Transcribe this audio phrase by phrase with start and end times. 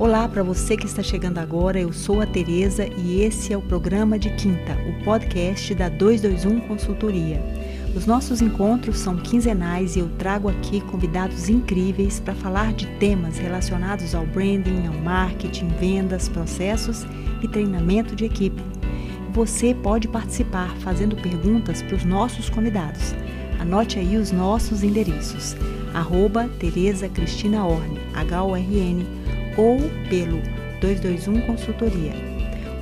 [0.00, 3.60] Olá para você que está chegando agora, eu sou a Tereza e esse é o
[3.60, 7.38] programa de quinta, o podcast da 221 Consultoria.
[7.94, 13.36] Os nossos encontros são quinzenais e eu trago aqui convidados incríveis para falar de temas
[13.36, 17.06] relacionados ao branding, ao marketing, vendas, processos
[17.42, 18.62] e treinamento de equipe.
[19.34, 23.14] Você pode participar fazendo perguntas para os nossos convidados.
[23.60, 25.54] Anote aí os nossos endereços.
[25.92, 29.19] Arroba Tereza Cristina Orne, H-O-R-N,
[29.56, 29.78] ou
[30.08, 30.40] pelo
[30.80, 32.12] 221 Consultoria.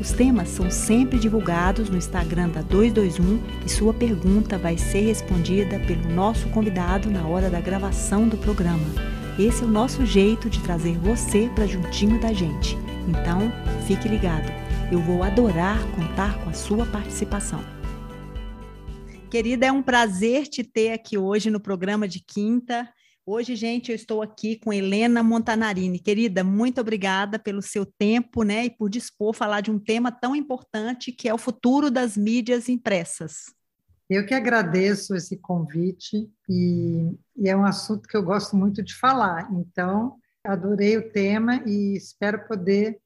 [0.01, 5.81] Os temas são sempre divulgados no Instagram da 221 e sua pergunta vai ser respondida
[5.81, 8.87] pelo nosso convidado na hora da gravação do programa.
[9.39, 12.77] Esse é o nosso jeito de trazer você para juntinho da gente.
[13.09, 13.53] Então,
[13.87, 14.53] fique ligado.
[14.91, 17.63] Eu vou adorar contar com a sua participação.
[19.31, 22.89] Querida, é um prazer te ter aqui hoje no programa de quinta.
[23.31, 25.99] Hoje, gente, eu estou aqui com Helena Montanarini.
[25.99, 30.11] Querida, muito obrigada pelo seu tempo, né, e por dispor a falar de um tema
[30.11, 33.53] tão importante que é o futuro das mídias impressas.
[34.09, 38.95] Eu que agradeço esse convite e, e é um assunto que eu gosto muito de
[38.95, 39.47] falar.
[39.53, 42.99] Então, adorei o tema e espero poder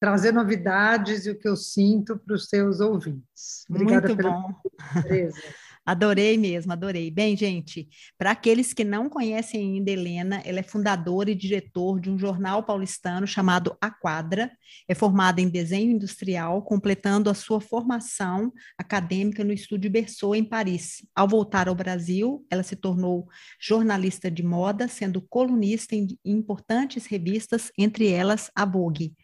[0.00, 3.64] trazer novidades e o que eu sinto para os seus ouvintes.
[3.70, 4.54] Obrigada Muito bom.
[5.88, 7.10] Adorei mesmo, adorei.
[7.10, 12.10] Bem, gente, para aqueles que não conhecem ainda Helena, ela é fundadora e diretor de
[12.10, 14.52] um jornal paulistano chamado A Quadra.
[14.86, 21.06] É formada em desenho industrial, completando a sua formação acadêmica no Estúdio Berceau, em Paris.
[21.16, 23.26] Ao voltar ao Brasil, ela se tornou
[23.58, 29.14] jornalista de moda, sendo colunista em importantes revistas, entre elas a Vogue.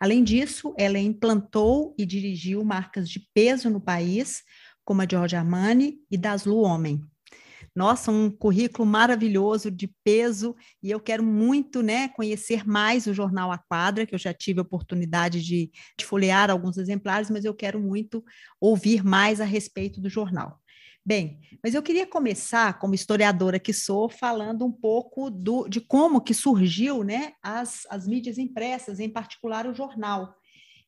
[0.00, 4.42] Além disso, ela implantou e dirigiu marcas de peso no país,
[4.92, 7.02] como a Giorgio Armani e Daslu Homem.
[7.74, 13.50] Nossa, um currículo maravilhoso de peso e eu quero muito, né, conhecer mais o jornal
[13.50, 17.54] A Quadra, que eu já tive a oportunidade de, de folhear alguns exemplares, mas eu
[17.54, 18.22] quero muito
[18.60, 20.60] ouvir mais a respeito do jornal.
[21.02, 26.20] Bem, mas eu queria começar, como historiadora que sou, falando um pouco do, de como
[26.20, 30.34] que surgiu né, as, as mídias impressas, em particular o jornal.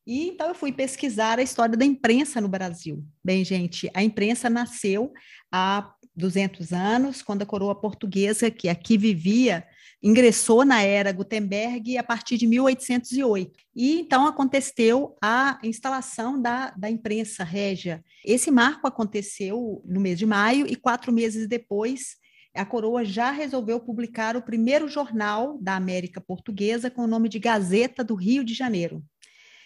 [0.06, 3.04] E então eu fui pesquisar a história da imprensa no Brasil.
[3.24, 5.12] Bem, gente, a imprensa nasceu
[5.50, 9.66] há 200 anos, quando a coroa portuguesa, que aqui vivia,
[10.02, 13.52] ingressou na era Gutenberg a partir de 1808.
[13.74, 18.04] E então aconteceu a instalação da, da imprensa régia.
[18.24, 22.22] Esse marco aconteceu no mês de maio e quatro meses depois
[22.54, 27.40] a coroa já resolveu publicar o primeiro jornal da América Portuguesa com o nome de
[27.40, 29.02] Gazeta do Rio de Janeiro.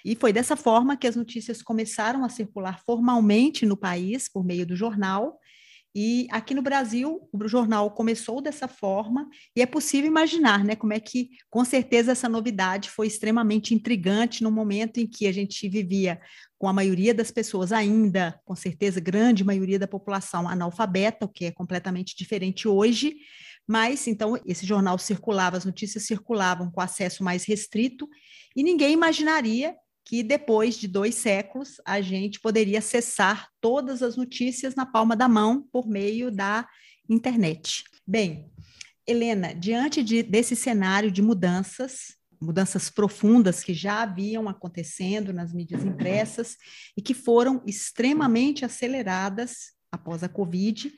[0.08, 4.64] E foi dessa forma que as notícias começaram a circular formalmente no país, por meio
[4.64, 5.38] do jornal.
[5.94, 10.94] E aqui no Brasil, o jornal começou dessa forma, e é possível imaginar né, como
[10.94, 15.68] é que, com certeza, essa novidade foi extremamente intrigante no momento em que a gente
[15.68, 16.18] vivia
[16.56, 21.44] com a maioria das pessoas ainda, com certeza, grande maioria da população analfabeta, o que
[21.44, 23.14] é completamente diferente hoje,
[23.66, 28.08] mas então esse jornal circulava, as notícias circulavam com acesso mais restrito,
[28.56, 29.76] e ninguém imaginaria
[30.08, 35.28] que depois de dois séculos a gente poderia acessar todas as notícias na palma da
[35.28, 36.66] mão por meio da
[37.06, 37.84] internet.
[38.06, 38.50] Bem,
[39.06, 45.84] Helena, diante de, desse cenário de mudanças, mudanças profundas que já haviam acontecendo nas mídias
[45.84, 46.56] impressas
[46.96, 50.90] e que foram extremamente aceleradas após a Covid,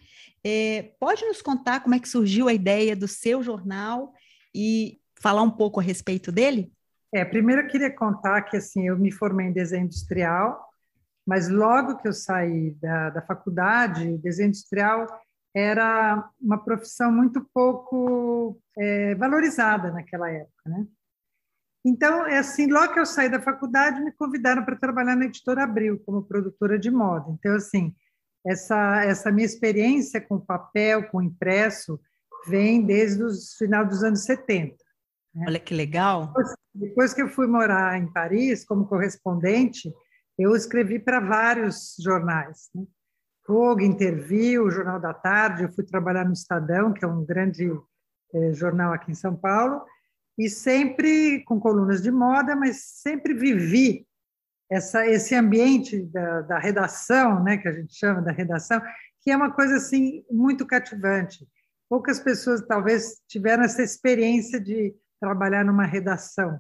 [0.45, 4.13] é, pode nos contar como é que surgiu a ideia do seu jornal
[4.55, 6.73] e falar um pouco a respeito dele?
[7.13, 10.69] É, primeiro eu queria contar que assim eu me formei em desenho industrial,
[11.27, 15.07] mas logo que eu saí da, da faculdade, desenho industrial
[15.55, 20.87] era uma profissão muito pouco é, valorizada naquela época, né?
[21.85, 25.65] Então, é assim, logo que eu saí da faculdade, me convidaram para trabalhar na Editora
[25.65, 27.31] Abril como produtora de moda.
[27.31, 27.95] Então, assim,
[28.47, 31.99] essa essa minha experiência com papel, com impresso,
[32.47, 34.77] vem desde o final dos anos 70.
[35.35, 35.45] Né?
[35.49, 36.27] Olha que legal.
[36.27, 39.93] Depois, depois que eu fui morar em Paris como correspondente,
[40.39, 42.71] eu escrevi para vários jornais.
[42.75, 42.85] Né?
[43.47, 47.69] Vogue, Interview, Jornal da Tarde, eu fui trabalhar no Estadão, que é um grande
[48.33, 49.85] eh, jornal aqui em São Paulo,
[50.39, 54.07] e sempre com colunas de moda, mas sempre vivi
[54.71, 58.81] essa, esse ambiente da, da redação, né, que a gente chama da redação,
[59.21, 61.47] que é uma coisa assim muito cativante.
[61.89, 66.59] Poucas pessoas talvez tiveram essa experiência de trabalhar numa redação.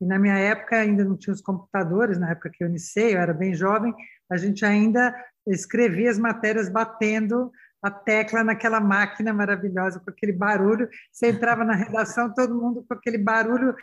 [0.00, 3.18] E na minha época ainda não tinha os computadores, na época que eu iniciei, eu
[3.18, 3.94] era bem jovem,
[4.30, 5.14] a gente ainda
[5.46, 7.50] escrevia as matérias batendo
[7.82, 10.88] a tecla naquela máquina maravilhosa, com aquele barulho.
[11.12, 13.74] Você entrava na redação, todo mundo com aquele barulho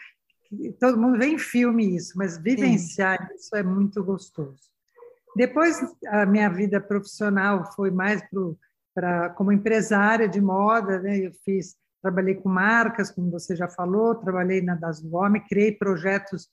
[0.80, 3.36] todo mundo vê em filme isso, mas vivenciar Sim.
[3.36, 4.62] isso é muito gostoso.
[5.36, 5.78] Depois,
[6.08, 8.22] a minha vida profissional foi mais
[8.94, 11.18] para como empresária de moda, né?
[11.18, 16.50] Eu fiz, trabalhei com marcas, como você já falou, trabalhei na Das Homem, criei projetos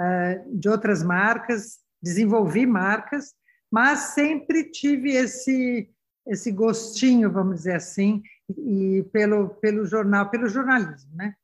[0.00, 3.34] uh, de outras marcas, desenvolvi marcas,
[3.70, 5.90] mas sempre tive esse
[6.24, 8.22] esse gostinho, vamos dizer assim,
[8.56, 11.34] e pelo pelo jornal, pelo jornalismo, né?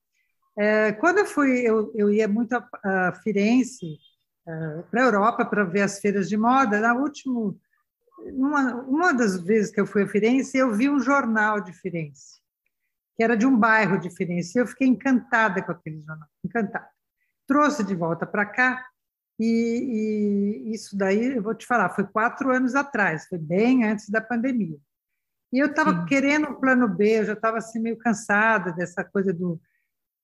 [0.57, 3.97] É, quando eu fui, eu, eu ia muito a, a Firenze,
[4.47, 6.81] é, para a Europa, para ver as feiras de moda.
[6.81, 7.55] Na última,
[8.33, 12.41] uma, uma das vezes que eu fui a Firenze, eu vi um jornal de Firenze,
[13.19, 14.56] que era de um bairro de Firenze.
[14.56, 16.88] Eu fiquei encantada com aquele jornal, encantada.
[17.49, 18.87] Trouxe de volta para cá,
[19.41, 24.09] e, e, isso daí, eu vou te falar, foi quatro anos atrás, foi bem antes
[24.09, 24.79] da pandemia.
[25.53, 29.32] E eu estava querendo um plano B, eu já estava assim, meio cansada dessa coisa
[29.32, 29.61] do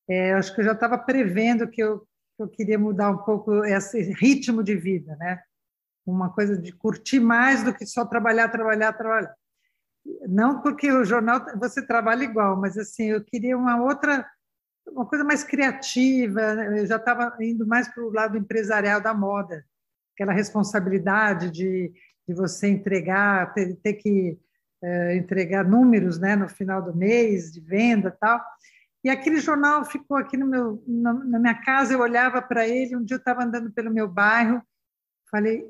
[0.08, 2.00] é, acho que eu já estava prevendo que eu,
[2.36, 5.42] que eu queria mudar um pouco esse ritmo de vida, né?
[6.06, 9.34] Uma coisa de curtir mais do que só trabalhar, trabalhar, trabalhar.
[10.28, 14.26] Não porque o jornal você trabalha igual, mas assim eu queria uma outra,
[14.86, 16.40] uma coisa mais criativa.
[16.40, 19.64] Eu já estava indo mais para o lado empresarial da moda,
[20.14, 21.92] aquela responsabilidade de,
[22.28, 24.38] de você entregar, ter, ter que
[24.82, 28.42] é, entregar números, né, no final do mês de venda, tal.
[29.02, 33.04] E aquele jornal ficou aqui no meu, na minha casa, eu olhava para ele, um
[33.04, 34.62] dia eu estava andando pelo meu bairro,
[35.30, 35.66] falei,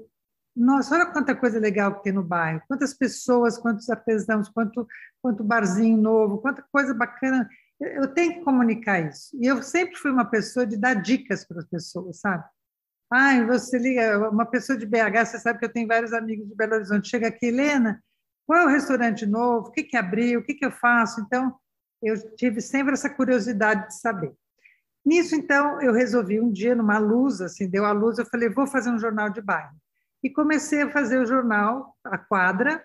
[0.56, 4.86] nossa, olha quanta coisa legal que tem no bairro, quantas pessoas, quantos artesãos, quanto,
[5.20, 7.48] quanto barzinho novo, quanta coisa bacana.
[7.80, 9.36] Eu tenho que comunicar isso.
[9.40, 12.44] E eu sempre fui uma pessoa de dar dicas para as pessoas, sabe?
[13.12, 16.54] Ai, você liga, uma pessoa de BH, você sabe que eu tenho vários amigos de
[16.54, 18.02] Belo Horizonte, chega aqui, Helena,
[18.46, 19.68] qual é o restaurante novo?
[19.68, 20.40] O que, que abriu?
[20.40, 21.20] O que, que eu faço?
[21.20, 21.54] Então,
[22.02, 24.32] eu tive sempre essa curiosidade de saber.
[25.04, 28.66] Nisso, então, eu resolvi um dia, numa luz, assim, deu a luz, eu falei, vou
[28.66, 29.74] fazer um jornal de bairro.
[30.24, 32.82] E comecei a fazer o jornal A Quadra,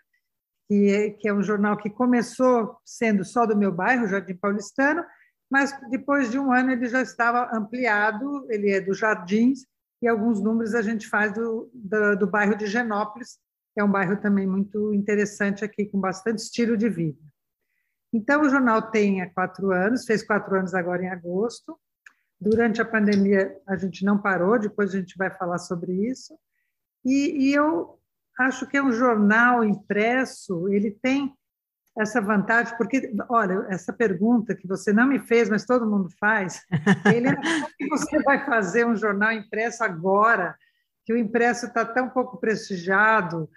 [0.68, 5.06] que é, que é um jornal que começou sendo só do meu bairro, Jardim Paulistano,
[5.50, 9.65] mas depois de um ano ele já estava ampliado, ele é dos Jardins,
[10.01, 13.39] e alguns números a gente faz do, do, do bairro de Genópolis,
[13.74, 17.21] que é um bairro também muito interessante aqui, com bastante estilo de vida.
[18.12, 21.80] Então, o jornal tem há quatro anos, fez quatro anos agora em agosto.
[22.39, 26.38] Durante a pandemia, a gente não parou, depois a gente vai falar sobre isso.
[27.06, 28.00] E, e eu
[28.40, 31.34] acho que é um jornal impresso, ele tem
[31.98, 36.63] essa vantagem, porque, olha, essa pergunta que você não me fez, mas todo mundo faz,
[37.13, 40.56] ele é como que você vai fazer um jornal impresso agora,
[41.06, 43.50] que o impresso está tão pouco prestigiado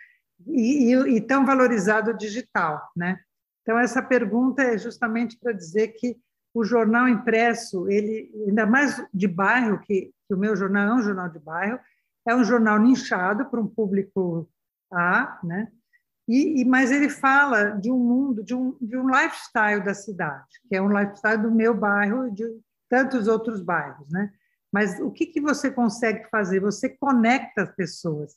[0.47, 3.19] e, e, e tão valorizado digital, né?
[3.63, 6.17] Então, essa pergunta é justamente para dizer que
[6.53, 11.03] o jornal impresso, ele ainda mais de bairro, que, que o meu jornal é um
[11.03, 11.79] jornal de bairro,
[12.27, 14.49] é um jornal nichado para um público
[14.93, 15.69] A, né?
[16.29, 20.47] E, e, mas ele fala de um mundo, de um, de um lifestyle da cidade,
[20.69, 22.45] que é um lifestyle do meu bairro e de
[22.89, 24.31] tantos outros bairros, né?
[24.73, 26.61] Mas o que, que você consegue fazer?
[26.61, 28.35] Você conecta as pessoas.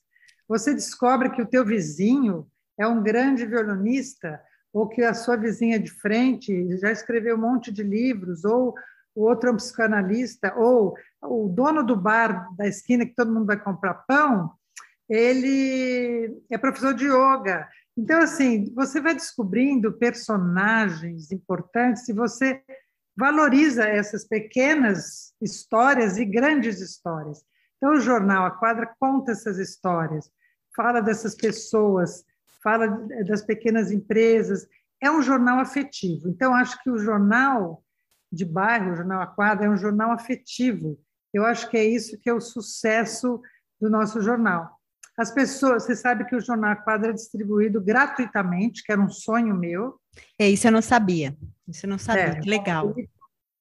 [0.47, 2.47] Você descobre que o teu vizinho
[2.77, 4.41] é um grande violonista,
[4.73, 8.75] ou que a sua vizinha de frente já escreveu um monte de livros, ou
[9.15, 13.45] o outro é um psicanalista, ou o dono do bar da esquina que todo mundo
[13.45, 14.51] vai comprar pão,
[15.09, 17.67] ele é professor de yoga.
[17.97, 22.61] Então, assim, você vai descobrindo personagens importantes e você
[23.17, 27.45] valoriza essas pequenas histórias e grandes histórias.
[27.77, 30.29] Então, o jornal A Quadra conta essas histórias,
[30.75, 32.25] fala dessas pessoas,
[32.61, 32.87] fala
[33.25, 34.67] das pequenas empresas.
[35.01, 36.27] É um jornal afetivo.
[36.27, 37.84] Então, acho que o jornal
[38.35, 40.99] de bairro, o jornal A Quadra, é um jornal afetivo.
[41.33, 43.41] Eu acho que é isso que é o sucesso
[43.79, 44.75] do nosso jornal.
[45.17, 49.09] As pessoas, você sabe que o jornal A Quadra é distribuído gratuitamente, que era um
[49.09, 49.99] sonho meu.
[50.37, 51.35] É, isso eu não sabia.
[51.67, 52.93] Isso eu não sabia, é, que legal.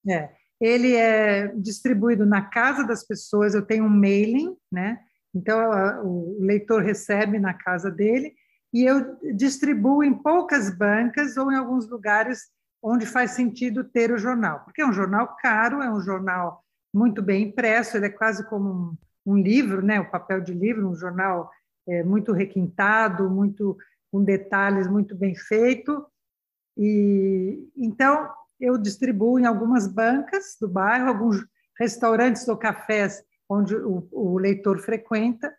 [0.07, 0.29] É,
[0.59, 4.99] ele é distribuído na casa das pessoas, eu tenho um mailing, né?
[5.33, 5.59] Então,
[6.05, 8.33] o leitor recebe na casa dele
[8.73, 12.43] e eu distribuo em poucas bancas ou em alguns lugares
[12.87, 16.63] onde faz sentido ter o jornal, porque é um jornal caro, é um jornal
[16.93, 18.69] muito bem impresso, ele é quase como
[19.25, 21.49] um, um livro, né, o papel de livro, um jornal
[21.87, 23.75] é, muito requintado, muito
[24.11, 26.05] com detalhes muito bem feito.
[26.77, 31.43] E então eu distribuo em algumas bancas do bairro, alguns
[31.79, 35.51] restaurantes ou cafés onde o, o leitor frequenta,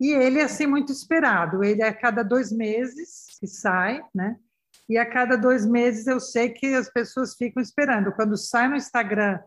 [0.00, 1.62] e ele é assim muito esperado.
[1.62, 4.38] Ele é a cada dois meses que sai, né?
[4.92, 8.12] E a cada dois meses eu sei que as pessoas ficam esperando.
[8.12, 9.40] Quando sai no Instagram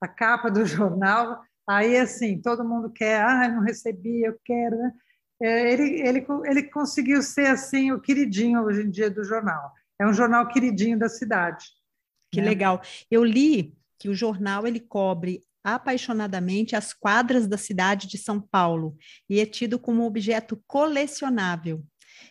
[0.00, 4.74] a capa do jornal, Aí, assim, todo mundo quer, ah, não recebi, eu quero.
[4.78, 4.92] Né?
[5.42, 9.70] É, ele, ele, ele conseguiu ser, assim, o queridinho hoje em dia do jornal.
[10.00, 11.66] É um jornal queridinho da cidade.
[12.32, 12.48] Que né?
[12.48, 12.80] legal.
[13.10, 18.96] Eu li que o jornal ele cobre apaixonadamente as quadras da cidade de São Paulo
[19.28, 21.84] e é tido como objeto colecionável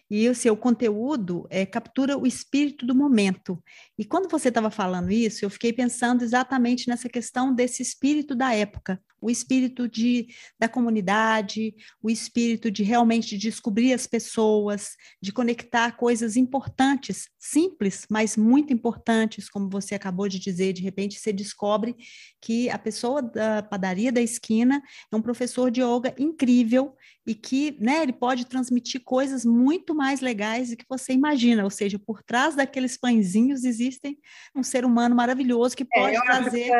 [0.10, 3.62] e o seu conteúdo é, captura o espírito do momento.
[3.98, 8.54] E quando você estava falando isso, eu fiquei pensando exatamente nessa questão desse espírito da
[8.54, 10.28] época, o espírito de,
[10.60, 18.38] da comunidade, o espírito de realmente descobrir as pessoas, de conectar coisas importantes, simples, mas
[18.38, 21.96] muito importantes, como você acabou de dizer, de repente você descobre
[22.42, 24.82] que a pessoa da padaria da esquina
[25.12, 26.96] é um professor de yoga incrível
[27.26, 31.70] e que né, ele pode transmitir coisas muito mais legais do que você imagina, ou
[31.70, 34.18] seja, por trás daqueles pãezinhos existem
[34.56, 36.72] um ser humano maravilhoso que é, pode é, trazer...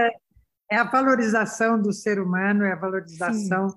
[0.70, 3.68] É, a valorização do ser humano, é a valorização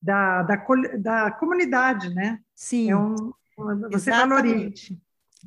[0.00, 0.56] da, da,
[0.98, 2.40] da, comunidade, né?
[2.54, 3.32] Sim, é um,
[3.90, 4.94] você valoriza.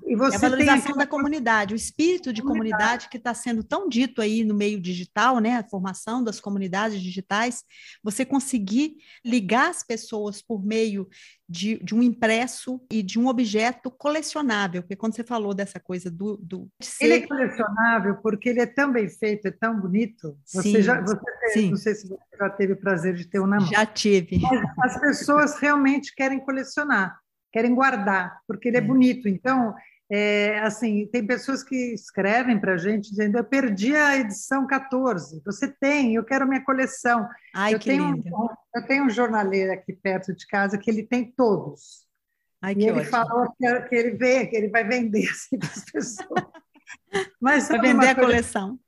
[0.05, 3.63] E você é a valorização da comunidade, o espírito de comunidade, comunidade que está sendo
[3.63, 5.57] tão dito aí no meio digital, né?
[5.57, 7.63] A formação das comunidades digitais,
[8.03, 11.07] você conseguir ligar as pessoas por meio
[11.49, 16.11] de, de, um impresso e de um objeto colecionável, porque quando você falou dessa coisa
[16.11, 16.37] do.
[16.37, 17.05] do ser...
[17.05, 20.37] Ele é colecionável porque ele é tão bem feito, é tão bonito.
[20.45, 21.19] Você sim, já, você
[21.53, 21.69] sim.
[21.69, 23.67] não sei se você já teve o prazer de ter um na mão.
[23.67, 24.39] Já tive.
[24.75, 27.17] Mas as pessoas realmente querem colecionar
[27.51, 28.83] querem guardar, porque ele é, é.
[28.83, 29.27] bonito.
[29.27, 29.73] Então,
[30.09, 35.41] é, assim, tem pessoas que escrevem para a gente dizendo: eu perdi a edição 14.
[35.45, 36.15] Você tem?
[36.15, 37.27] Eu quero minha coleção.
[37.53, 38.05] Ai, eu que tenho.
[38.05, 38.23] Um,
[38.75, 42.07] eu tenho um jornaleiro aqui perto de casa que ele tem todos.
[42.61, 43.11] Ai, e ele ótimo.
[43.11, 46.45] falou que, que, ele vê, que ele vai vender assim, para as pessoas.
[47.39, 48.79] Mas vai vender a coleção.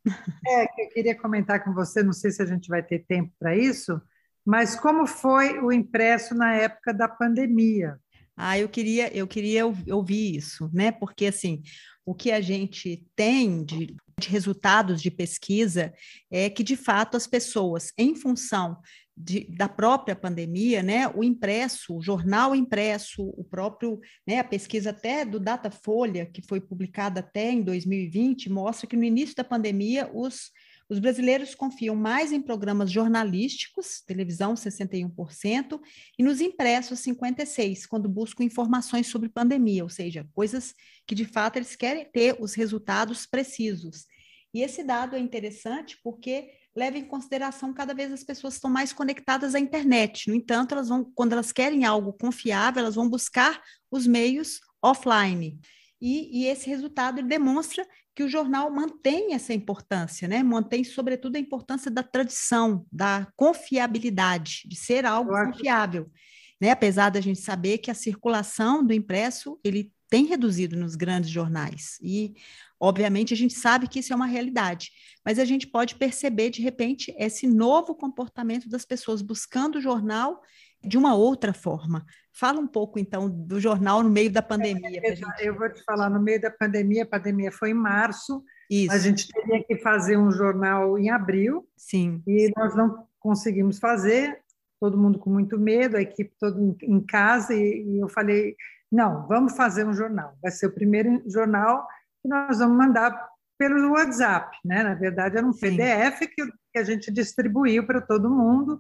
[0.48, 3.32] É, que eu queria comentar com você, não sei se a gente vai ter tempo
[3.40, 4.02] para isso,
[4.46, 8.00] mas como foi o impresso na época da pandemia?
[8.42, 10.94] Ah, eu queria, eu queria ouvir isso, né?
[10.94, 11.62] Porque assim,
[12.06, 15.94] o que a gente tem de, de resultados de pesquisa
[16.32, 18.78] é que, de fato, as pessoas, em função
[19.16, 24.92] de, da própria pandemia, né, o impresso, o jornal impresso, o próprio, né, a pesquisa
[24.92, 30.10] até do Datafolha, que foi publicada até em 2020, mostra que no início da pandemia
[30.14, 30.50] os
[30.90, 35.80] os brasileiros confiam mais em programas jornalísticos, televisão 61%,
[36.18, 40.74] e nos impressos 56%, quando buscam informações sobre pandemia, ou seja, coisas
[41.06, 44.06] que de fato eles querem ter os resultados precisos.
[44.52, 48.92] E esse dado é interessante porque leva em consideração cada vez as pessoas estão mais
[48.92, 50.28] conectadas à internet.
[50.28, 55.60] No entanto, elas vão, quando elas querem algo confiável, elas vão buscar os meios offline.
[56.02, 57.86] E, e, esse resultado demonstra
[58.20, 60.44] que o jornal mantém essa importância, né?
[60.44, 66.12] Mantém, sobretudo, a importância da tradição, da confiabilidade, de ser algo confiável.
[66.60, 66.70] Né?
[66.72, 71.98] Apesar da gente saber que a circulação do impresso ele tem reduzido nos grandes jornais.
[72.02, 72.34] E,
[72.78, 74.92] obviamente, a gente sabe que isso é uma realidade.
[75.26, 80.42] Mas a gente pode perceber, de repente, esse novo comportamento das pessoas buscando o jornal
[80.84, 82.06] de uma outra forma.
[82.32, 85.02] Fala um pouco, então, do jornal no meio da pandemia.
[85.04, 88.94] Eu, eu vou te falar, no meio da pandemia, a pandemia foi em março, Isso.
[88.94, 92.22] a gente teria que fazer um jornal em abril, Sim.
[92.26, 94.40] e nós não conseguimos fazer,
[94.80, 98.56] todo mundo com muito medo, a equipe toda em casa, e, e eu falei,
[98.92, 101.86] não, vamos fazer um jornal, vai ser o primeiro jornal
[102.22, 104.84] que nós vamos mandar pelo WhatsApp, né?
[104.84, 105.76] Na verdade, era um Sim.
[105.76, 108.80] PDF que, que a gente distribuiu para todo mundo,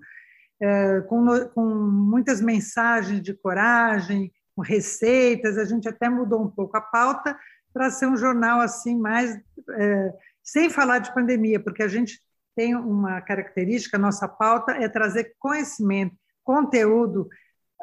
[0.61, 5.57] é, com, com muitas mensagens de coragem, com receitas.
[5.57, 7.37] A gente até mudou um pouco a pauta
[7.73, 9.39] para ser um jornal assim mais
[9.71, 10.13] é,
[10.43, 12.19] sem falar de pandemia, porque a gente
[12.55, 17.29] tem uma característica, a nossa pauta é trazer conhecimento, conteúdo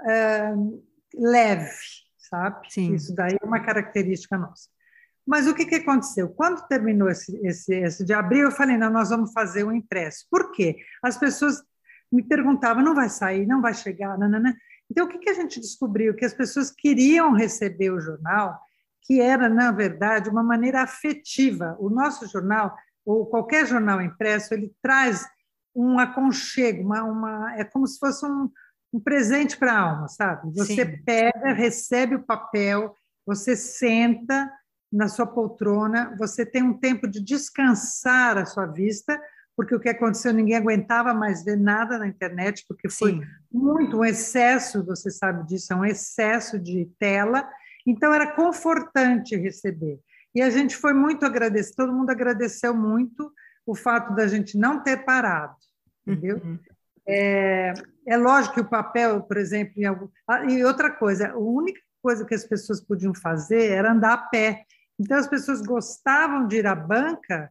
[0.07, 0.53] é,
[1.15, 1.71] leve,
[2.19, 2.67] sabe?
[2.71, 2.95] Sim.
[2.95, 4.69] Isso daí é uma característica nossa.
[5.27, 6.29] Mas o que, que aconteceu?
[6.29, 10.27] Quando terminou esse, esse, esse de abril, eu falei, não, nós vamos fazer um impresso.
[10.31, 10.77] Por quê?
[11.03, 11.63] As pessoas
[12.13, 14.57] me perguntava, não vai sair, não vai chegar, nanana.
[14.91, 16.15] Então, o que, que a gente descobriu?
[16.15, 18.59] Que as pessoas queriam receber o jornal,
[19.03, 21.77] que era, na verdade, uma maneira afetiva.
[21.79, 25.27] O nosso jornal, ou qualquer jornal impresso, ele traz
[25.75, 28.51] um aconchego, uma, uma é como se fosse um,
[28.93, 30.51] um presente para a alma, sabe?
[30.55, 31.03] Você Sim.
[31.05, 32.95] pega, recebe o papel,
[33.27, 34.51] você senta
[34.91, 39.21] na sua poltrona, você tem um tempo de descansar a sua vista,
[39.57, 43.23] porque o que aconteceu, ninguém aguentava mais ver nada na internet, porque foi Sim.
[43.51, 47.49] muito um excesso, você sabe disso, é um excesso de tela,
[47.87, 49.99] então era confortante receber.
[50.35, 53.33] E a gente foi muito agradecido, todo mundo agradeceu muito
[53.65, 55.57] o fato da gente não ter parado,
[56.07, 56.37] entendeu?
[56.45, 56.59] Uhum.
[57.09, 57.73] É,
[58.07, 60.09] é lógico que o papel, por exemplo, em algum...
[60.29, 64.19] Ah, e outra coisa, a única coisa que as pessoas podiam fazer era andar a
[64.19, 64.65] pé.
[64.99, 67.51] Então, as pessoas gostavam de ir à banca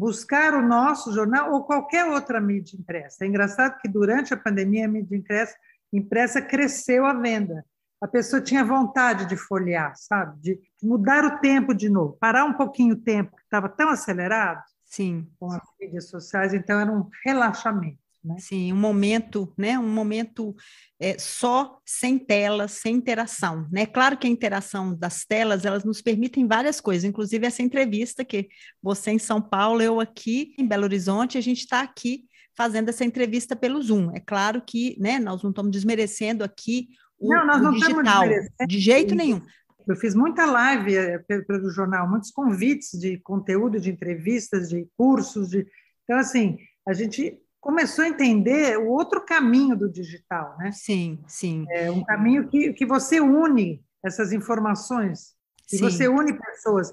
[0.00, 3.22] buscar o nosso jornal ou qualquer outra mídia impressa.
[3.22, 5.54] É engraçado que durante a pandemia a mídia impressa,
[5.92, 7.62] impressa cresceu a venda.
[8.00, 10.40] A pessoa tinha vontade de folhear, sabe?
[10.40, 14.62] De mudar o tempo de novo, parar um pouquinho o tempo, que estava tão acelerado
[14.86, 15.28] Sim.
[15.38, 17.99] com as mídias sociais, então era um relaxamento.
[18.22, 18.36] Né?
[18.38, 19.78] Sim, um momento, né?
[19.78, 20.54] Um momento
[21.00, 23.86] é, só sem telas, sem interação, né?
[23.86, 28.48] Claro que a interação das telas elas nos permitem várias coisas, inclusive essa entrevista que
[28.82, 33.06] você em São Paulo, eu aqui em Belo Horizonte, a gente está aqui fazendo essa
[33.06, 34.14] entrevista pelo Zoom.
[34.14, 35.18] É claro que, né?
[35.18, 38.24] Nós não estamos desmerecendo aqui o, não, nós não o digital,
[38.68, 39.40] de jeito nenhum.
[39.88, 45.48] Eu fiz muita live eh, pelo jornal, muitos convites de conteúdo, de entrevistas, de cursos,
[45.48, 45.66] de
[46.04, 50.72] então assim a gente começou a entender o outro caminho do digital, né?
[50.72, 51.66] Sim, sim.
[51.68, 55.34] É um caminho que, que você une essas informações,
[55.70, 56.92] e você une pessoas.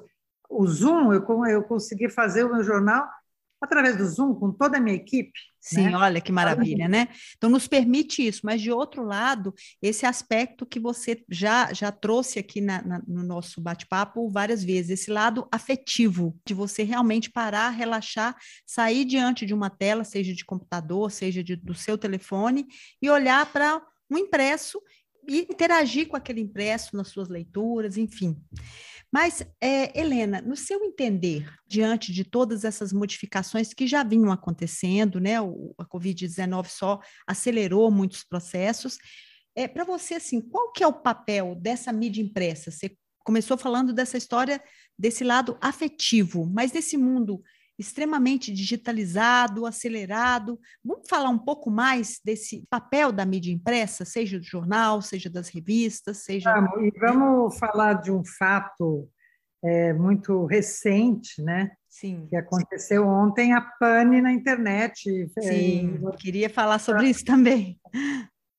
[0.50, 3.08] O Zoom, eu, eu consegui fazer o meu jornal
[3.62, 5.32] através do Zoom, com toda a minha equipe.
[5.60, 5.98] Sim, né?
[5.98, 7.10] olha que maravilha, né?
[7.36, 12.40] Então, nos permite isso, mas de outro lado, esse aspecto que você já, já trouxe
[12.40, 17.70] aqui na, na, no nosso bate-papo várias vezes, esse lado afetivo, de você realmente parar,
[17.70, 18.36] relaxar,
[18.66, 22.66] sair diante de uma tela, seja de computador, seja de, do seu telefone,
[23.02, 24.82] e olhar para um impresso
[25.28, 28.38] e interagir com aquele impresso nas suas leituras, enfim.
[29.12, 35.20] Mas, é, Helena, no seu entender, diante de todas essas modificações que já vinham acontecendo,
[35.20, 38.98] né, o, a Covid-19 só acelerou muitos processos,
[39.56, 42.70] é, para você, assim, qual que é o papel dessa mídia impressa?
[42.70, 44.62] Você começou falando dessa história,
[44.98, 47.42] desse lado afetivo, mas nesse mundo
[47.78, 50.60] extremamente digitalizado, acelerado.
[50.84, 55.50] Vamos falar um pouco mais desse papel da mídia impressa, seja do jornal, seja das
[55.50, 56.52] revistas, seja.
[56.54, 59.08] Vamos, e vamos falar de um fato
[59.64, 61.72] é, muito recente, né?
[61.90, 62.28] Sim.
[62.30, 65.30] Que aconteceu ontem, a pane na internet.
[65.38, 67.80] É, Sim, é, queria falar sobre isso também.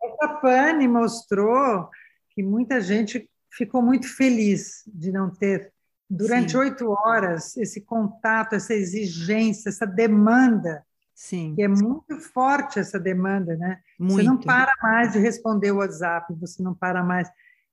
[0.02, 1.88] Essa pane mostrou
[2.30, 5.72] que muita gente ficou muito feliz de não ter
[6.08, 11.54] durante oito horas, esse contato, essa exigência, essa demanda, Sim.
[11.54, 13.80] que é muito forte essa demanda, né?
[13.98, 14.14] Muito.
[14.14, 17.28] Você não para mais de responder o WhatsApp, você não para mais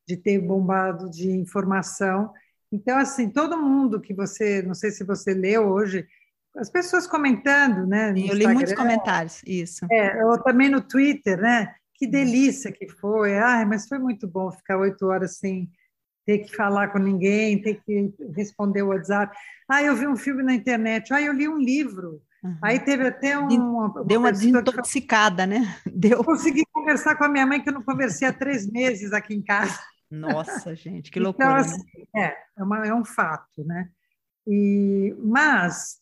[0.08, 2.34] de ter bombado de informação.
[2.72, 6.06] Então, assim, todo mundo que você, não sei se você leu hoje,
[6.58, 8.14] as pessoas comentando, né?
[8.14, 9.86] Sim, eu li muitos comentários, isso.
[9.92, 11.74] É, ou também no Twitter, né?
[11.94, 13.38] Que delícia que foi.
[13.38, 15.70] Ai, mas foi muito bom ficar oito horas sem
[16.26, 19.38] ter que falar com ninguém, ter que responder o WhatsApp.
[19.70, 21.14] Ah, eu vi um filme na internet.
[21.14, 22.22] Ah, eu li um livro.
[22.44, 22.58] Uhum.
[22.62, 25.78] Aí teve até um, uma, Deu uma desintoxicada, né?
[25.86, 26.24] Deu.
[26.24, 29.42] Consegui conversar com a minha mãe, que eu não conversei há três meses aqui em
[29.42, 29.80] casa.
[30.10, 31.48] Nossa, gente, que então, loucura.
[31.48, 31.84] Então, assim,
[32.14, 32.24] né?
[32.24, 33.90] é, é, uma, é, um fato, né?
[34.48, 35.98] E, mas,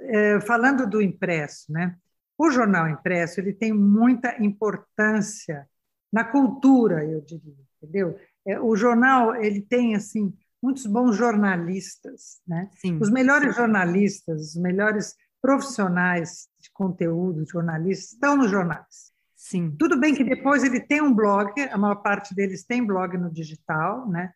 [0.00, 1.96] é, falando do impresso, né?
[2.36, 5.68] O jornal impresso ele tem muita importância
[6.12, 8.18] na cultura, eu diria, entendeu?
[8.46, 12.70] É, o jornal ele tem assim muitos bons jornalistas, né?
[12.76, 13.60] Sim, os melhores sim.
[13.60, 19.12] jornalistas, os melhores profissionais de conteúdo, jornalistas, estão nos jornais.
[19.34, 19.74] Sim.
[19.76, 23.30] Tudo bem que depois ele tem um blog, a maior parte deles tem blog no
[23.30, 24.32] digital, né?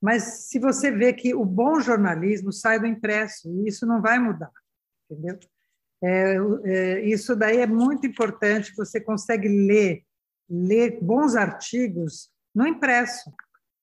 [0.00, 4.20] Mas se você vê que o bom jornalismo sai do impresso, e isso não vai
[4.20, 4.52] mudar,
[5.10, 5.36] entendeu?
[6.02, 8.74] É, é, isso daí é muito importante.
[8.76, 10.04] Você consegue ler,
[10.48, 13.30] ler bons artigos no impresso.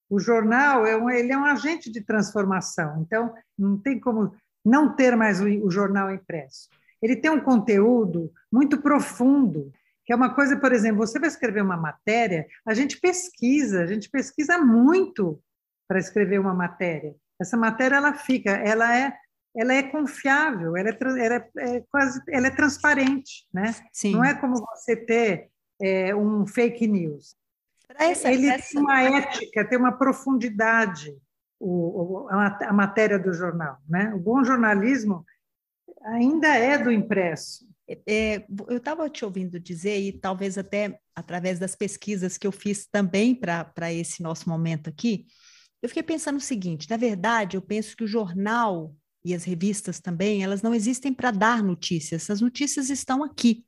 [0.09, 4.95] O jornal é um, ele é um agente de transformação, então não tem como não
[4.95, 6.69] ter mais o, o jornal impresso.
[6.99, 9.71] Ele tem um conteúdo muito profundo,
[10.05, 13.85] que é uma coisa, por exemplo, você vai escrever uma matéria, a gente pesquisa, a
[13.85, 15.39] gente pesquisa muito
[15.87, 17.15] para escrever uma matéria.
[17.39, 19.13] Essa matéria ela fica, ela é
[19.55, 23.75] ela é confiável, ela é, ela é, é quase, ela é transparente, né?
[23.91, 24.13] Sim.
[24.13, 27.35] Não é como você ter é, um fake news.
[27.97, 28.69] Essa, ele essa...
[28.71, 31.15] tem uma ética, tem uma profundidade,
[31.59, 33.77] o, a, matéria do jornal.
[33.87, 34.13] Né?
[34.13, 35.25] O bom jornalismo
[36.03, 37.67] ainda é do impresso.
[38.07, 42.87] É, eu estava te ouvindo dizer, e talvez até através das pesquisas que eu fiz
[42.87, 45.25] também para esse nosso momento aqui,
[45.81, 49.99] eu fiquei pensando o seguinte: na verdade, eu penso que o jornal e as revistas
[49.99, 53.65] também, elas não existem para dar notícias, as notícias estão aqui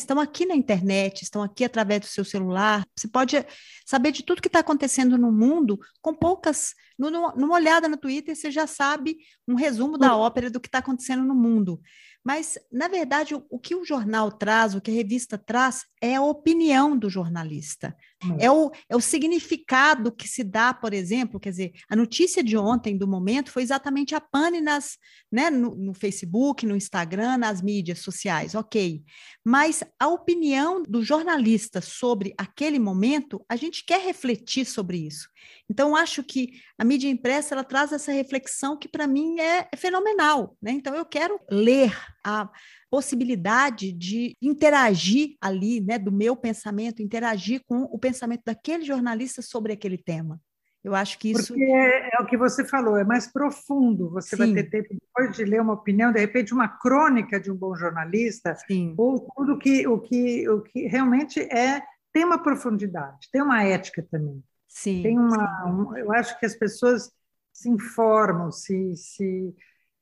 [0.00, 2.84] estão aqui na internet, estão aqui através do seu celular.
[2.96, 3.44] Você pode
[3.86, 6.74] saber de tudo que está acontecendo no mundo com poucas.
[6.98, 9.16] Numa olhada no Twitter, você já sabe
[9.48, 11.80] um resumo da ópera do que está acontecendo no mundo.
[12.24, 16.16] Mas, na verdade, o, o, que o jornal traz, o que a revista traz, é
[16.16, 17.96] a opinião do jornalista.
[18.22, 18.36] Hum.
[18.38, 22.56] É, o, é o significado que se dá, por exemplo, quer dizer, a notícia de
[22.58, 24.98] ontem, do momento, foi exatamente a pane nas,
[25.32, 29.02] né, no, no Facebook, no Instagram, nas mídias sociais, ok.
[29.42, 35.28] Mas a opinião do jornalista sobre aquele momento, a gente quer refletir sobre isso.
[35.70, 39.76] Então, acho que a mídia impressa ela traz essa reflexão que, para mim, é, é
[39.76, 40.56] fenomenal.
[40.60, 40.72] Né?
[40.72, 42.48] Então, eu quero ler a
[42.90, 49.72] possibilidade de interagir ali, né, do meu pensamento, interagir com o pensamento daquele jornalista sobre
[49.72, 50.40] aquele tema.
[50.82, 51.48] Eu acho que isso.
[51.48, 54.10] Porque é, é o que você falou, é mais profundo.
[54.10, 54.54] Você Sim.
[54.54, 57.74] vai ter tempo depois de ler uma opinião, de repente, uma crônica de um bom
[57.76, 58.94] jornalista, Sim.
[58.96, 61.82] ou tudo que, o, que, o que realmente é.
[62.12, 64.42] Tem uma profundidade, tem uma ética também.
[64.66, 65.00] Sim.
[65.02, 67.08] Tem uma, um, eu acho que as pessoas
[67.52, 69.54] se informam, se, se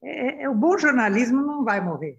[0.03, 2.19] é, é, o bom jornalismo não vai morrer.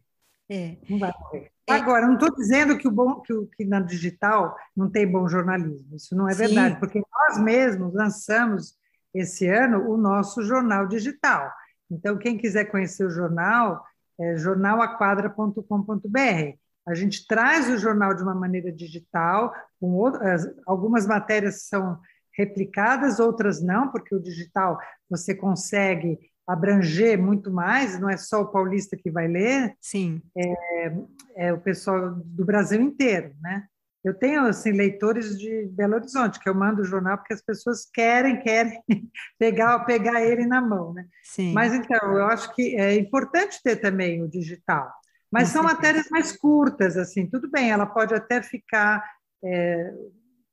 [0.50, 0.78] É.
[0.90, 1.52] Não vai morrer.
[1.68, 1.74] É.
[1.74, 5.96] Agora, não estou dizendo que o bom que, que na digital não tem bom jornalismo.
[5.96, 6.48] Isso não é Sim.
[6.48, 8.78] verdade, porque nós mesmos lançamos
[9.14, 11.52] esse ano o nosso jornal digital.
[11.90, 13.84] Então, quem quiser conhecer o jornal,
[14.20, 16.58] é jornalaquadra.com.br.
[16.88, 22.00] A gente traz o jornal de uma maneira digital, outras, algumas matérias são
[22.36, 26.18] replicadas, outras não, porque o digital você consegue
[26.50, 30.94] abranger muito mais, não é só o paulista que vai ler, sim, é,
[31.36, 33.66] é o pessoal do Brasil inteiro, né?
[34.04, 37.86] Eu tenho assim leitores de Belo Horizonte que eu mando o jornal porque as pessoas
[37.94, 38.82] querem querem
[39.38, 41.06] pegar pegar ele na mão, né?
[41.24, 41.54] Sim.
[41.54, 44.90] Mas então eu acho que é importante ter também o digital,
[45.32, 45.76] mas Com são certeza.
[45.76, 47.30] matérias mais curtas assim.
[47.30, 49.04] Tudo bem, ela pode até ficar
[49.44, 49.94] é,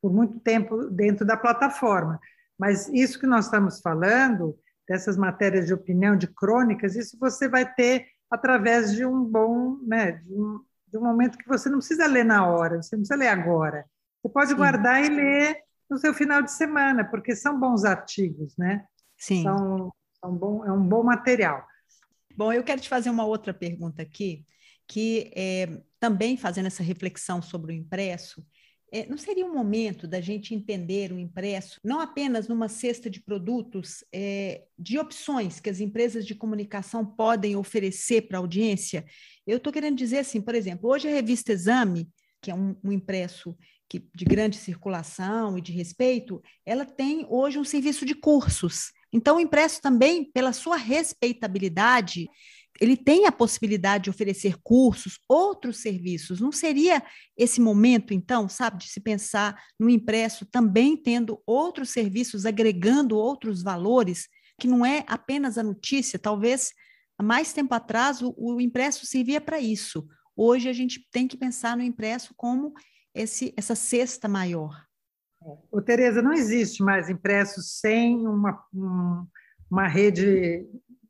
[0.03, 2.21] por muito tempo dentro da plataforma.
[2.59, 7.73] Mas isso que nós estamos falando, dessas matérias de opinião, de crônicas, isso você vai
[7.75, 12.07] ter através de um bom, né, de um, de um momento que você não precisa
[12.07, 13.85] ler na hora, você não precisa ler agora.
[14.23, 14.57] Você pode Sim.
[14.57, 18.85] guardar e ler no seu final de semana, porque são bons artigos, né?
[19.17, 19.43] Sim.
[19.43, 21.65] São, são bom, é um bom material.
[22.37, 24.45] Bom, eu quero te fazer uma outra pergunta aqui,
[24.87, 28.45] que é, também fazendo essa reflexão sobre o impresso,
[29.09, 34.05] não seria um momento da gente entender o impresso não apenas numa cesta de produtos,
[34.13, 39.05] é, de opções que as empresas de comunicação podem oferecer para a audiência?
[39.47, 42.09] Eu estou querendo dizer assim, por exemplo, hoje a revista Exame,
[42.41, 43.57] que é um, um impresso
[43.89, 48.93] que, de grande circulação e de respeito, ela tem hoje um serviço de cursos.
[49.13, 52.29] Então, o impresso também, pela sua respeitabilidade,
[52.81, 56.41] ele tem a possibilidade de oferecer cursos, outros serviços.
[56.41, 57.03] Não seria
[57.37, 63.63] esse momento, então, sabe, de se pensar no impresso também tendo outros serviços, agregando outros
[63.63, 66.19] valores, que não é apenas a notícia.
[66.19, 66.73] Talvez
[67.19, 70.07] há mais tempo atrás o, o impresso servia para isso.
[70.37, 72.75] Hoje a gente tem que pensar no impresso como
[73.15, 74.87] esse, essa cesta maior.
[75.71, 79.27] Ô, Tereza, não existe mais impresso sem uma, um,
[79.71, 80.67] uma rede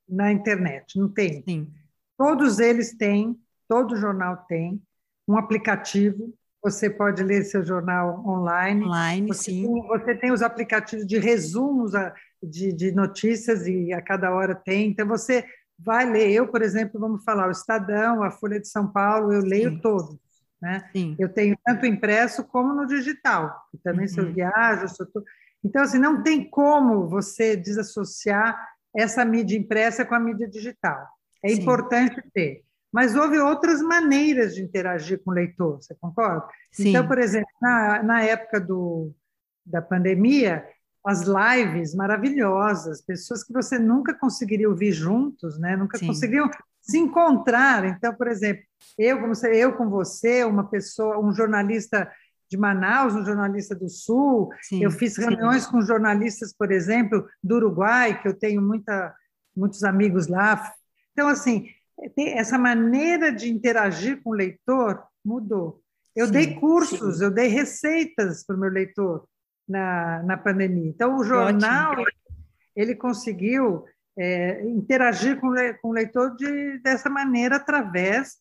[0.08, 1.42] na internet, não tem.
[1.42, 1.70] Sim.
[2.16, 3.38] Todos eles têm,
[3.68, 4.80] todo jornal tem
[5.28, 6.32] um aplicativo.
[6.62, 8.84] Você pode ler seu jornal online.
[8.84, 9.66] Online, você sim.
[9.66, 11.92] Tem, você tem os aplicativos de resumos
[12.42, 14.90] de, de notícias e a cada hora tem.
[14.90, 15.44] Então você
[15.78, 16.30] vai ler.
[16.30, 19.78] Eu, por exemplo, vamos falar o Estadão, a Folha de São Paulo, eu leio sim.
[19.78, 20.16] todos.
[20.60, 20.88] Né?
[20.92, 21.14] Sim.
[21.18, 23.54] Eu tenho tanto impresso como no digital.
[23.84, 24.08] também uhum.
[24.08, 25.22] se eu viajo, se eu tô...
[25.62, 28.58] então assim não tem como você desassociar
[28.96, 31.06] essa mídia impressa com a mídia digital.
[31.44, 31.62] É Sim.
[31.62, 32.64] importante ter.
[32.92, 36.46] Mas houve outras maneiras de interagir com o leitor, você concorda?
[36.72, 36.90] Sim.
[36.90, 39.12] Então, por exemplo, na, na época do,
[39.64, 40.66] da pandemia,
[41.04, 45.76] as lives maravilhosas, pessoas que você nunca conseguiria ouvir juntos, né?
[45.76, 46.06] nunca Sim.
[46.06, 47.84] conseguiriam se encontrar.
[47.84, 48.62] Então, por exemplo,
[48.98, 52.10] eu, como eu com você, uma pessoa, um jornalista
[52.50, 54.50] de Manaus, um jornalista do Sul.
[54.62, 55.70] Sim, eu fiz reuniões sim.
[55.70, 59.14] com jornalistas, por exemplo, do Uruguai, que eu tenho muita,
[59.56, 60.72] muitos amigos lá.
[61.12, 61.68] Então, assim,
[62.18, 65.82] essa maneira de interagir com o leitor mudou.
[66.14, 69.26] Eu sim, dei cursos, eu dei receitas para o meu leitor
[69.68, 70.88] na, na pandemia.
[70.88, 72.06] Então, o jornal, Ótimo.
[72.74, 73.84] ele conseguiu
[74.18, 75.50] é, interagir com,
[75.82, 78.36] com o leitor de, dessa maneira através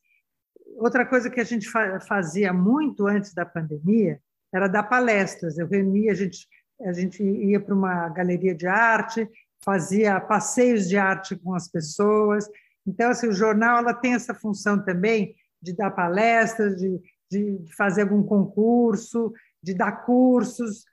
[0.75, 1.69] outra coisa que a gente
[2.07, 4.19] fazia muito antes da pandemia
[4.53, 5.57] era dar palestras.
[5.57, 6.47] Eu reunia, a gente,
[6.81, 9.27] a gente ia para uma galeria de arte,
[9.63, 12.47] fazia passeios de arte com as pessoas.
[12.85, 18.03] Então, assim, o jornal ela tem essa função também de dar palestras, de, de fazer
[18.03, 20.85] algum concurso, de dar cursos.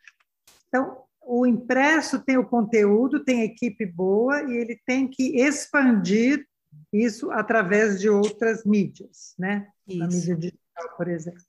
[0.68, 6.44] Então, o impresso tem o conteúdo, tem equipe boa e ele tem que expandir
[6.92, 9.68] isso através de outras mídias, né?
[9.86, 9.98] Isso.
[9.98, 11.42] Na mídia digital, por exemplo.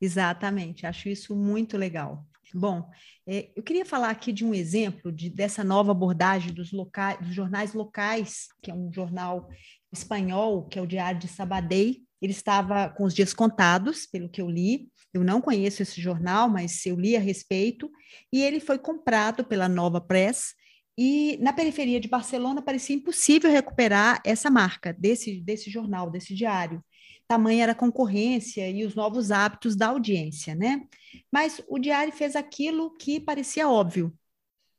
[0.00, 2.24] Exatamente, acho isso muito legal.
[2.54, 2.88] Bom,
[3.26, 7.34] é, eu queria falar aqui de um exemplo de, dessa nova abordagem dos, locais, dos
[7.34, 9.48] jornais locais, que é um jornal
[9.92, 11.94] espanhol, que é o Diário de Sabadell.
[12.22, 14.88] Ele estava com os dias contados, pelo que eu li.
[15.12, 17.90] Eu não conheço esse jornal, mas eu li a respeito.
[18.32, 20.54] E ele foi comprado pela Nova Press.
[20.96, 26.82] E na periferia de Barcelona parecia impossível recuperar essa marca desse, desse jornal, desse diário
[27.28, 30.82] tamanha era a concorrência e os novos hábitos da audiência, né?
[31.30, 34.12] Mas o Diário fez aquilo que parecia óbvio: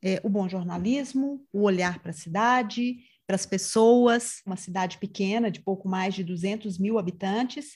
[0.03, 5.51] é, o bom jornalismo, o olhar para a cidade, para as pessoas, uma cidade pequena,
[5.51, 7.75] de pouco mais de 200 mil habitantes,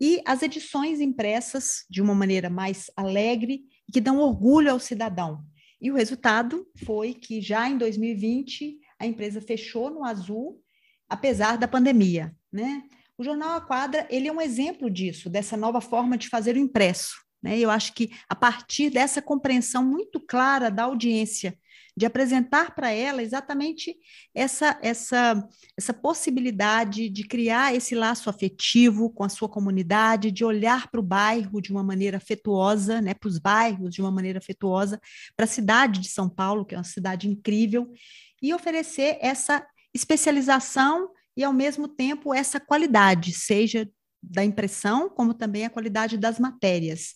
[0.00, 5.44] e as edições impressas de uma maneira mais alegre, que dão orgulho ao cidadão.
[5.78, 10.62] E o resultado foi que já em 2020 a empresa fechou no azul,
[11.08, 12.82] apesar da pandemia, né?
[13.20, 16.58] O Jornal A Quadra, ele é um exemplo disso, dessa nova forma de fazer o
[16.58, 17.16] impresso.
[17.42, 17.58] Né?
[17.58, 21.54] Eu acho que a partir dessa compreensão muito clara da audiência,
[21.94, 23.94] de apresentar para ela exatamente
[24.34, 30.90] essa, essa, essa possibilidade de criar esse laço afetivo com a sua comunidade, de olhar
[30.90, 34.98] para o bairro de uma maneira afetuosa, né, para os bairros de uma maneira afetuosa,
[35.36, 37.92] para a cidade de São Paulo, que é uma cidade incrível,
[38.40, 43.88] e oferecer essa especialização e, ao mesmo tempo, essa qualidade, seja
[44.22, 47.14] da impressão, como também a qualidade das matérias.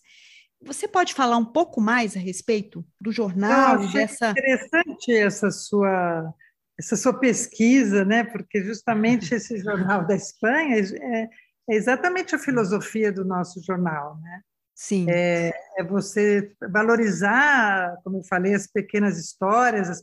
[0.63, 3.83] Você pode falar um pouco mais a respeito do jornal?
[3.83, 4.31] Eu dessa...
[4.31, 6.33] interessante essa sua,
[6.81, 8.25] essa sua pesquisa, né?
[8.25, 11.29] porque justamente esse jornal da Espanha é,
[11.69, 14.17] é exatamente a filosofia do nosso jornal.
[14.23, 14.41] Né?
[14.75, 15.05] Sim.
[15.11, 20.03] É, é, você valorizar, como eu falei, as pequenas histórias as,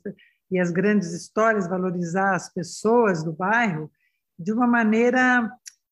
[0.51, 3.89] e as grandes histórias, valorizar as pessoas do bairro
[4.41, 5.49] de uma maneira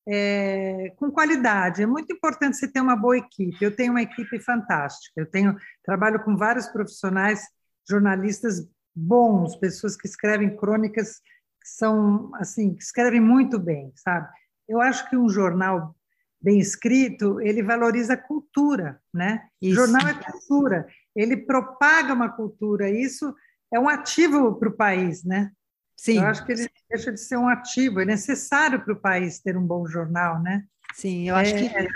[0.07, 1.83] é, com qualidade.
[1.83, 3.57] É muito importante você ter uma boa equipe.
[3.61, 5.21] Eu tenho uma equipe fantástica.
[5.21, 7.41] Eu tenho trabalho com vários profissionais,
[7.87, 11.19] jornalistas bons, pessoas que escrevem crônicas
[11.61, 14.27] que são assim, que escrevem muito bem, sabe?
[14.67, 15.95] Eu acho que um jornal
[16.41, 19.47] bem escrito, ele valoriza a cultura, né?
[19.61, 19.75] Isso.
[19.75, 23.35] Jornal é cultura, ele propaga uma cultura, isso
[23.73, 25.51] é um ativo para o país, né?
[25.99, 26.19] Sim.
[26.19, 29.57] Eu acho que ele deixa de ser um ativo, é necessário para o país ter
[29.57, 30.63] um bom jornal, né?
[30.93, 31.89] Sim, eu acho é, que.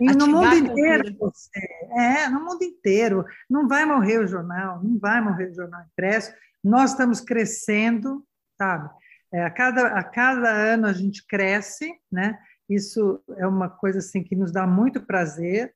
[0.00, 1.50] E no mundo inteiro, você,
[1.98, 6.32] é, no mundo inteiro, não vai morrer o jornal, não vai morrer o jornal impresso.
[6.62, 8.24] Nós estamos crescendo,
[8.56, 8.88] sabe?
[9.34, 12.38] É, a, cada, a cada ano a gente cresce, né?
[12.68, 15.74] Isso é uma coisa assim que nos dá muito prazer.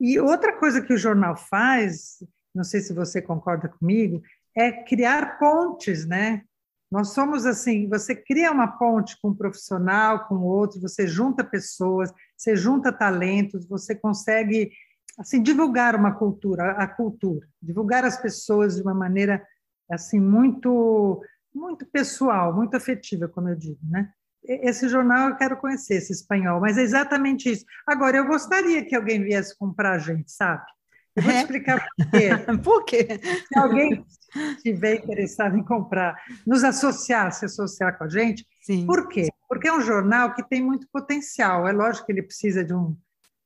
[0.00, 4.20] E outra coisa que o jornal faz, não sei se você concorda comigo,
[4.52, 6.42] é criar pontes, né?
[6.94, 12.12] Nós somos assim, você cria uma ponte com um profissional, com outro, você junta pessoas,
[12.36, 14.70] você junta talentos, você consegue
[15.18, 19.44] assim divulgar uma cultura, a cultura, divulgar as pessoas de uma maneira
[19.90, 21.20] assim muito
[21.52, 24.12] muito pessoal, muito afetiva, como eu digo, né?
[24.44, 27.64] Esse jornal eu quero conhecer, esse espanhol, mas é exatamente isso.
[27.84, 30.64] Agora, eu gostaria que alguém viesse comprar a gente, sabe?
[31.16, 31.40] Eu vou te é?
[31.40, 32.28] explicar por quê.
[32.64, 33.20] por quê?
[33.48, 34.04] Se alguém
[34.56, 38.46] estiver interessado em comprar, nos associar, se associar com a gente.
[38.60, 38.86] Sim.
[38.86, 39.28] Por quê?
[39.48, 41.68] Porque é um jornal que tem muito potencial.
[41.68, 42.96] É lógico que ele precisa de, um,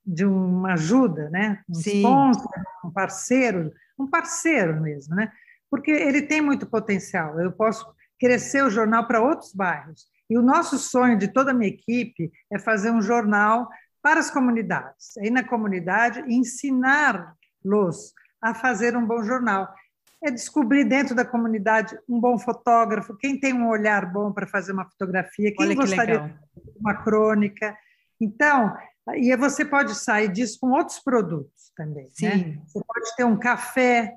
[0.05, 1.63] de uma ajuda, né?
[1.69, 1.99] um Sim.
[1.99, 2.51] sponsor,
[2.85, 5.31] um parceiro, um parceiro mesmo, né?
[5.71, 7.39] Porque ele tem muito potencial.
[7.39, 7.87] Eu posso
[8.19, 10.07] crescer o jornal para outros bairros.
[10.31, 13.69] E o nosso sonho de toda a minha equipe é fazer um jornal
[14.03, 16.35] para as comunidades, ir na comunidade e
[18.41, 19.69] a fazer um bom jornal
[20.23, 24.73] é descobrir dentro da comunidade um bom fotógrafo, quem tem um olhar bom para fazer
[24.73, 27.77] uma fotografia, quem Olha gostaria que de uma crônica.
[28.21, 28.77] Então,
[29.15, 32.05] e você pode sair disso com outros produtos também.
[32.05, 32.11] Né?
[32.11, 32.27] Sim.
[32.27, 32.63] Né?
[32.67, 34.17] Você pode ter um café,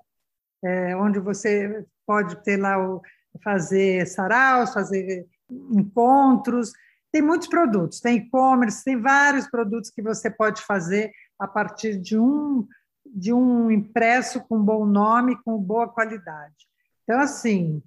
[0.63, 3.01] é, onde você pode ter lá o,
[3.43, 6.73] fazer saraus, fazer encontros.
[7.11, 12.17] Tem muitos produtos, tem e-commerce, tem vários produtos que você pode fazer a partir de
[12.17, 12.67] um
[13.13, 16.67] de um impresso com bom nome, com boa qualidade.
[17.03, 17.81] Então, assim,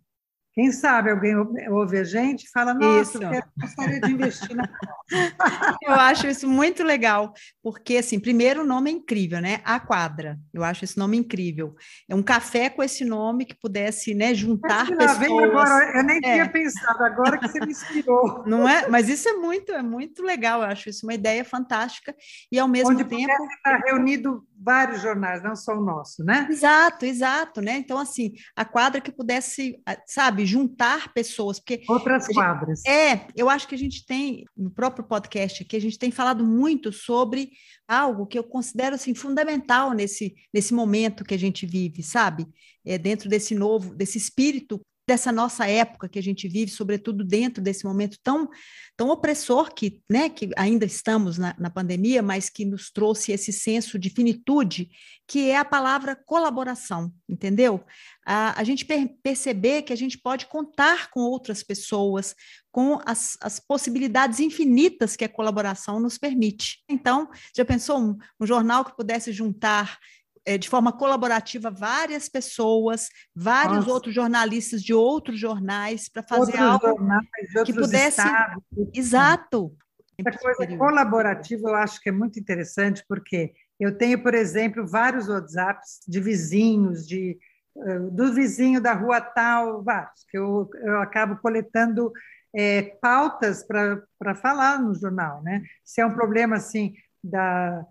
[0.54, 1.34] Quem sabe alguém
[1.68, 4.68] ouve a gente e fala, nossa, eu gostaria de investir na.
[5.82, 9.60] eu acho isso muito legal, porque, assim, primeiro o nome é incrível, né?
[9.64, 10.38] A Quadra.
[10.52, 11.74] Eu acho esse nome incrível.
[12.08, 15.18] É um café com esse nome que pudesse, né, juntar mas, pessoas.
[15.18, 16.20] Vem agora, eu nem é.
[16.20, 18.44] tinha pensado, agora que você me inspirou.
[18.46, 18.88] Não é?
[18.88, 22.14] Mas isso é muito, é muito legal, eu acho isso uma ideia fantástica
[22.50, 23.32] e, ao mesmo Onde tempo.
[23.56, 26.46] Estar reunido vários jornais, não só o nosso, né?
[26.48, 27.76] Exato, exato, né?
[27.76, 31.83] Então, assim, a quadra que pudesse, sabe, juntar pessoas, porque...
[31.88, 32.85] Outras quadras.
[32.87, 36.44] É, eu acho que a gente tem, no próprio podcast aqui, a gente tem falado
[36.44, 37.50] muito sobre
[37.87, 42.46] algo que eu considero, assim, fundamental nesse, nesse momento que a gente vive, sabe?
[42.85, 47.62] É, dentro desse novo, desse espírito dessa nossa época que a gente vive, sobretudo dentro
[47.62, 48.48] desse momento tão,
[48.96, 53.52] tão opressor que, né, que ainda estamos na, na pandemia, mas que nos trouxe esse
[53.52, 54.88] senso de finitude,
[55.26, 57.84] que é a palavra colaboração, entendeu?
[58.26, 62.34] A, a gente per perceber que a gente pode contar com outras pessoas,
[62.72, 66.82] com as, as possibilidades infinitas que a colaboração nos permite.
[66.88, 69.98] Então, já pensou um, um jornal que pudesse juntar
[70.46, 73.90] é, de forma colaborativa várias pessoas, vários Nossa.
[73.90, 77.28] outros jornalistas de outros jornais para fazer outros algo jornais,
[77.64, 78.20] que pudesse.
[78.20, 78.62] Estados.
[78.94, 79.76] Exato.
[80.18, 85.28] Essa coisa colaborativa eu acho que é muito interessante, porque eu tenho, por exemplo, vários
[85.28, 87.37] WhatsApps de vizinhos, de,
[87.76, 92.12] eh, do vizinho da rua tal, vários, que eu, eu acabo coletando
[92.54, 95.42] é, pautas para falar no jornal.
[95.42, 95.64] Né?
[95.85, 97.85] Se é um problema assim da,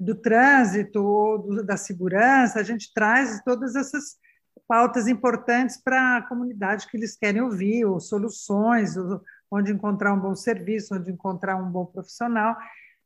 [0.00, 4.18] do trânsito ou do, da segurança, a gente traz todas essas
[4.68, 10.20] pautas importantes para a comunidade que eles querem ouvir, ou soluções, ou onde encontrar um
[10.20, 12.56] bom serviço, onde encontrar um bom profissional.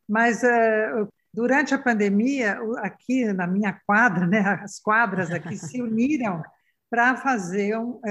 [0.08, 6.42] Mas uh, durante a pandemia, aqui na minha quadra, né, as quadras aqui se uniram
[6.90, 8.02] para fazer uh,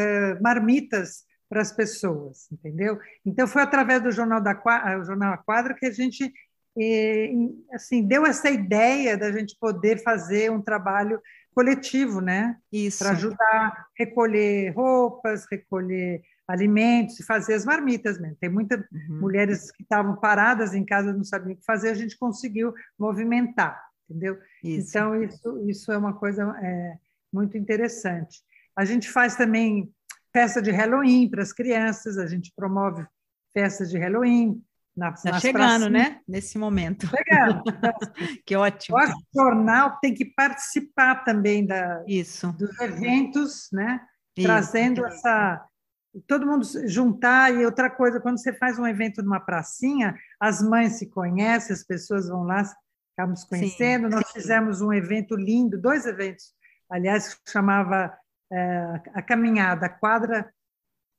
[0.41, 2.99] marmitas para as pessoas, entendeu?
[3.23, 4.60] Então foi através do jornal da
[4.99, 6.34] o jornal A Quadra que a gente
[6.75, 11.21] e, assim, deu essa ideia da gente poder fazer um trabalho
[11.53, 12.57] coletivo, né?
[12.71, 12.99] Isso.
[12.99, 18.38] Para ajudar a recolher roupas, recolher alimentos e fazer as marmitas mesmo.
[18.39, 19.19] Tem muitas uhum.
[19.21, 23.81] mulheres que estavam paradas em casa, não sabiam o que fazer, a gente conseguiu movimentar,
[24.09, 24.38] entendeu?
[24.63, 24.89] Isso.
[24.89, 26.97] Então, isso, isso é uma coisa é,
[27.31, 28.41] muito interessante.
[28.75, 29.93] A gente faz também
[30.33, 33.05] festa de Halloween para as crianças, a gente promove
[33.53, 34.62] festas de Halloween,
[34.95, 36.21] Está chegando, né?
[36.27, 37.08] Nesse momento.
[37.08, 37.63] Chegando.
[38.45, 38.97] que ótimo.
[38.97, 42.53] O jornal tem que participar também da, Isso.
[42.53, 43.99] dos eventos, né?
[44.38, 44.47] Isso.
[44.47, 45.65] Trazendo essa.
[46.27, 47.56] Todo mundo juntar.
[47.56, 51.84] E outra coisa, quando você faz um evento numa pracinha, as mães se conhecem, as
[51.84, 52.63] pessoas vão lá,
[53.10, 54.08] ficamos conhecendo.
[54.08, 54.15] Sim.
[54.15, 56.53] Nós fizemos um evento lindo, dois eventos,
[56.88, 58.15] aliás, que chamava
[58.51, 60.53] é, a caminhada, a quadra,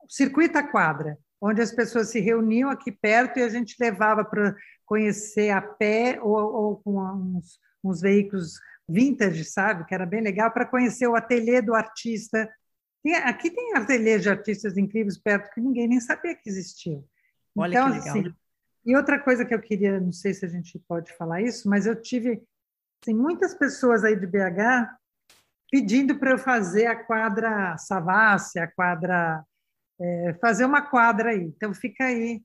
[0.08, 4.57] circuito a quadra onde as pessoas se reuniam aqui perto e a gente levava para
[4.87, 9.85] conhecer a pé ou, ou com uns, uns, veículos vintage, sabe?
[9.85, 12.50] Que era bem legal, para conhecer o ateliê do artista.
[13.24, 17.04] Aqui tem ateliês de artistas incríveis perto que ninguém nem sabia que existiam.
[17.54, 18.18] Olha então, que legal.
[18.18, 18.35] Assim,
[18.87, 21.85] e outra coisa que eu queria, não sei se a gente pode falar isso, mas
[21.85, 22.42] eu tive
[23.02, 24.96] assim, muitas pessoas aí de BH
[25.70, 29.44] pedindo para eu fazer a quadra Savassi, a quadra
[30.00, 31.42] é, fazer uma quadra aí.
[31.42, 32.42] Então, fica aí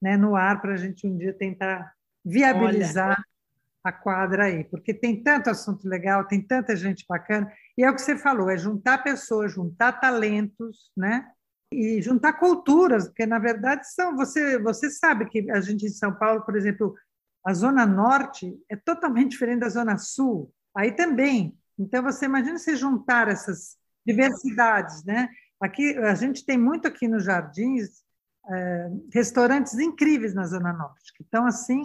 [0.00, 1.92] né, no ar para a gente um dia tentar
[2.24, 3.24] viabilizar Olha.
[3.84, 7.94] a quadra aí, porque tem tanto assunto legal, tem tanta gente bacana, e é o
[7.94, 11.26] que você falou, é juntar pessoas, juntar talentos, né?
[11.72, 14.16] E juntar culturas, porque na verdade são.
[14.16, 16.96] Você, você sabe que a gente em São Paulo, por exemplo,
[17.46, 21.56] a Zona Norte é totalmente diferente da Zona Sul, aí também.
[21.78, 25.28] Então, você imagina se juntar essas diversidades, né?
[25.60, 28.02] Aqui, a gente tem muito aqui nos Jardins
[28.48, 31.82] é, restaurantes incríveis na Zona Norte, que estão assim,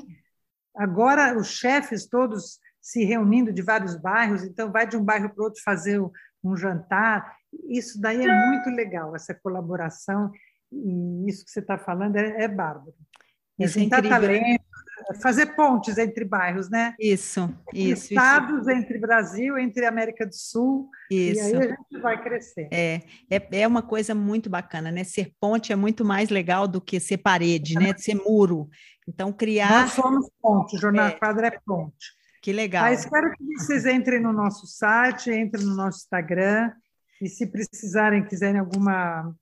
[0.75, 5.41] agora os chefes todos se reunindo de vários bairros, então vai de um bairro para
[5.41, 5.99] o outro fazer
[6.43, 7.35] um jantar.
[7.67, 10.31] Isso daí é muito legal, essa colaboração,
[10.71, 12.93] e isso que você está falando é, é bárbaro.
[13.57, 14.09] Isso é incrível.
[14.09, 14.64] Talento,
[15.21, 16.95] fazer pontes entre bairros, né?
[16.99, 18.13] Isso, isso.
[18.13, 18.71] Estados isso.
[18.71, 20.89] entre Brasil, entre América do Sul.
[21.11, 21.39] Isso.
[21.39, 22.67] E aí a gente vai crescer.
[22.71, 25.03] É, é, é uma coisa muito bacana, né?
[25.03, 27.93] Ser ponte é muito mais legal do que ser parede, né?
[27.97, 28.69] Ser muro.
[29.07, 29.83] Então, criar.
[29.83, 31.11] Nós somos ponte, o Jornal é.
[31.11, 32.15] Quadra é ponte.
[32.41, 32.83] Que legal.
[32.83, 36.71] Mas espero que vocês entrem no nosso site, entrem no nosso Instagram.
[37.21, 39.33] E se precisarem, quiserem alguma,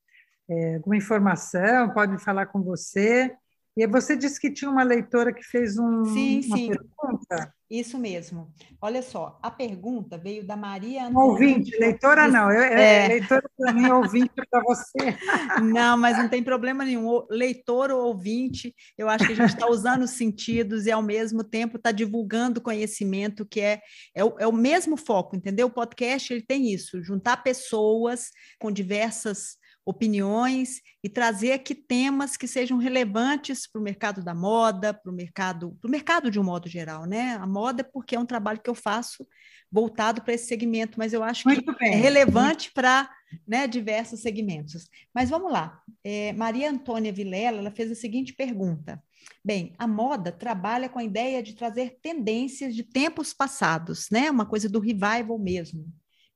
[0.50, 3.36] é, alguma informação, podem falar com você.
[3.76, 6.70] E você disse que tinha uma leitora que fez um, sim, sim.
[6.70, 7.54] pergunta.
[7.74, 8.54] Isso mesmo.
[8.80, 11.28] Olha só, a pergunta veio da Maria Antônia.
[11.28, 13.08] Ouvinte, leitora não, eu, é, é.
[13.08, 14.94] leitora para mim, ouvinte para você.
[15.74, 17.26] Não, mas não tem problema nenhum.
[17.32, 21.44] Leitor ou ouvinte, eu acho que a gente está usando os sentidos e, ao mesmo
[21.44, 23.82] tempo, está divulgando conhecimento, que é,
[24.14, 25.68] é o, é, o, mesmo foco, entendeu?
[25.68, 32.48] O podcast ele tem isso, juntar pessoas com diversas opiniões e trazer aqui temas que
[32.48, 36.44] sejam relevantes para o mercado da moda, para o mercado, para o mercado de um
[36.44, 37.34] modo geral, né?
[37.34, 39.28] A moda é porque é um trabalho que eu faço
[39.72, 41.94] voltado para esse segmento, mas eu acho Muito que bem.
[41.94, 43.10] é relevante para
[43.48, 44.88] né, diversos segmentos.
[45.14, 45.82] Mas vamos lá.
[46.04, 49.04] É, Maria Antônia Vilela ela fez a seguinte pergunta.
[49.44, 54.30] Bem, a moda trabalha com a ideia de trazer tendências de tempos passados, né?
[54.30, 55.86] Uma coisa do revival mesmo,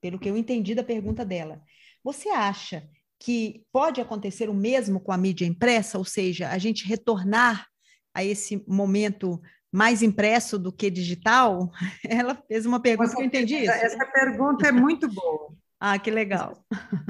[0.02, 1.62] pelo que eu entendi da pergunta dela.
[2.04, 2.89] Você acha
[3.20, 7.68] que pode acontecer o mesmo com a mídia impressa, ou seja, a gente retornar
[8.13, 9.41] a esse momento
[9.72, 11.72] mais impresso do que digital?
[12.07, 13.72] Ela fez uma pergunta que eu entendi isso.
[13.72, 15.53] Essa pergunta é muito boa.
[15.80, 16.63] ah, que legal.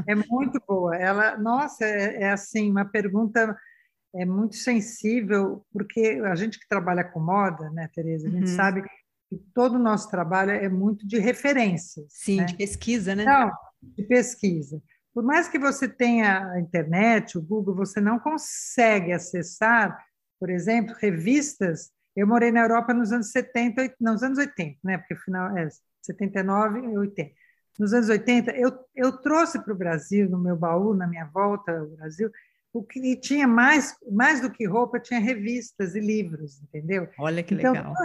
[0.07, 0.95] É muito boa.
[0.95, 3.55] Ela, nossa, é, é assim uma pergunta
[4.15, 8.55] é muito sensível, porque a gente que trabalha com moda, né, Tereza, a gente uhum.
[8.55, 12.05] sabe que todo o nosso trabalho é muito de referências.
[12.09, 12.45] Sim, né?
[12.45, 13.25] de pesquisa, né?
[13.25, 13.51] Não,
[13.81, 14.81] de pesquisa.
[15.17, 19.97] Por mais que você tenha a internet, o Google, você não consegue acessar,
[20.39, 21.89] por exemplo, revistas.
[22.15, 24.99] Eu morei na Europa nos anos 70, nos anos 80, né?
[24.99, 25.69] Porque final é
[26.03, 27.31] 79 e 80.
[27.79, 31.71] Nos anos 80, eu, eu trouxe para o Brasil, no meu baú, na minha volta
[31.71, 32.29] ao Brasil,
[32.71, 37.09] o que tinha mais, mais do que roupa, tinha revistas e livros, entendeu?
[37.17, 37.95] Olha que então, legal.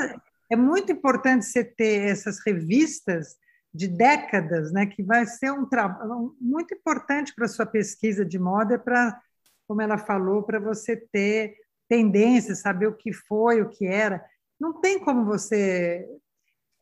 [0.51, 3.37] É muito importante você ter essas revistas
[3.75, 8.39] de décadas, né, que vai ser um trabalho muito importante para a sua pesquisa de
[8.39, 9.19] moda, para,
[9.67, 11.57] como ela falou, para você ter
[11.89, 14.25] tendências, saber o que foi, o que era.
[14.61, 16.07] Não tem como você.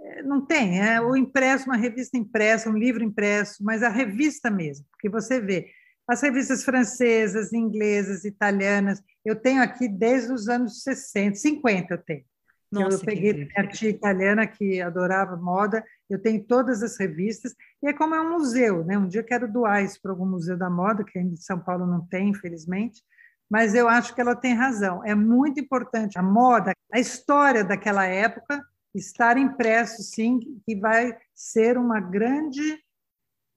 [0.01, 4.51] Eh, não tem, é o impresso, uma revista impressa, um livro impresso, mas a revista
[4.51, 5.71] mesmo, porque você vê
[6.09, 12.25] as revistas francesas, inglesas, italianas, eu tenho aqui desde os anos 60, 50 eu tenho.
[12.71, 17.89] Nossa, eu peguei a tia italiana que adorava moda, eu tenho todas as revistas, e
[17.89, 18.99] é como é um museu, né?
[18.99, 21.59] Um dia eu quero doar isso para algum museu da moda, que ainda em São
[21.59, 23.03] Paulo não tem, infelizmente,
[23.51, 25.05] mas eu acho que ela tem razão.
[25.05, 31.79] É muito importante a moda, a história daquela época estar impresso, sim, que vai ser
[31.79, 32.79] uma grande,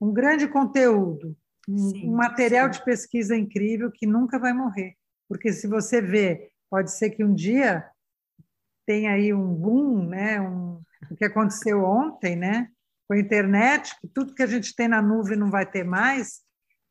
[0.00, 1.36] um grande conteúdo,
[1.66, 2.78] sim, um material sim.
[2.78, 4.94] de pesquisa incrível que nunca vai morrer.
[5.28, 7.88] Porque se você vê, pode ser que um dia
[8.86, 10.40] tem aí um boom, né?
[10.40, 12.68] Um, o que aconteceu ontem, né?
[13.06, 16.40] Com a internet, que tudo que a gente tem na nuvem não vai ter mais,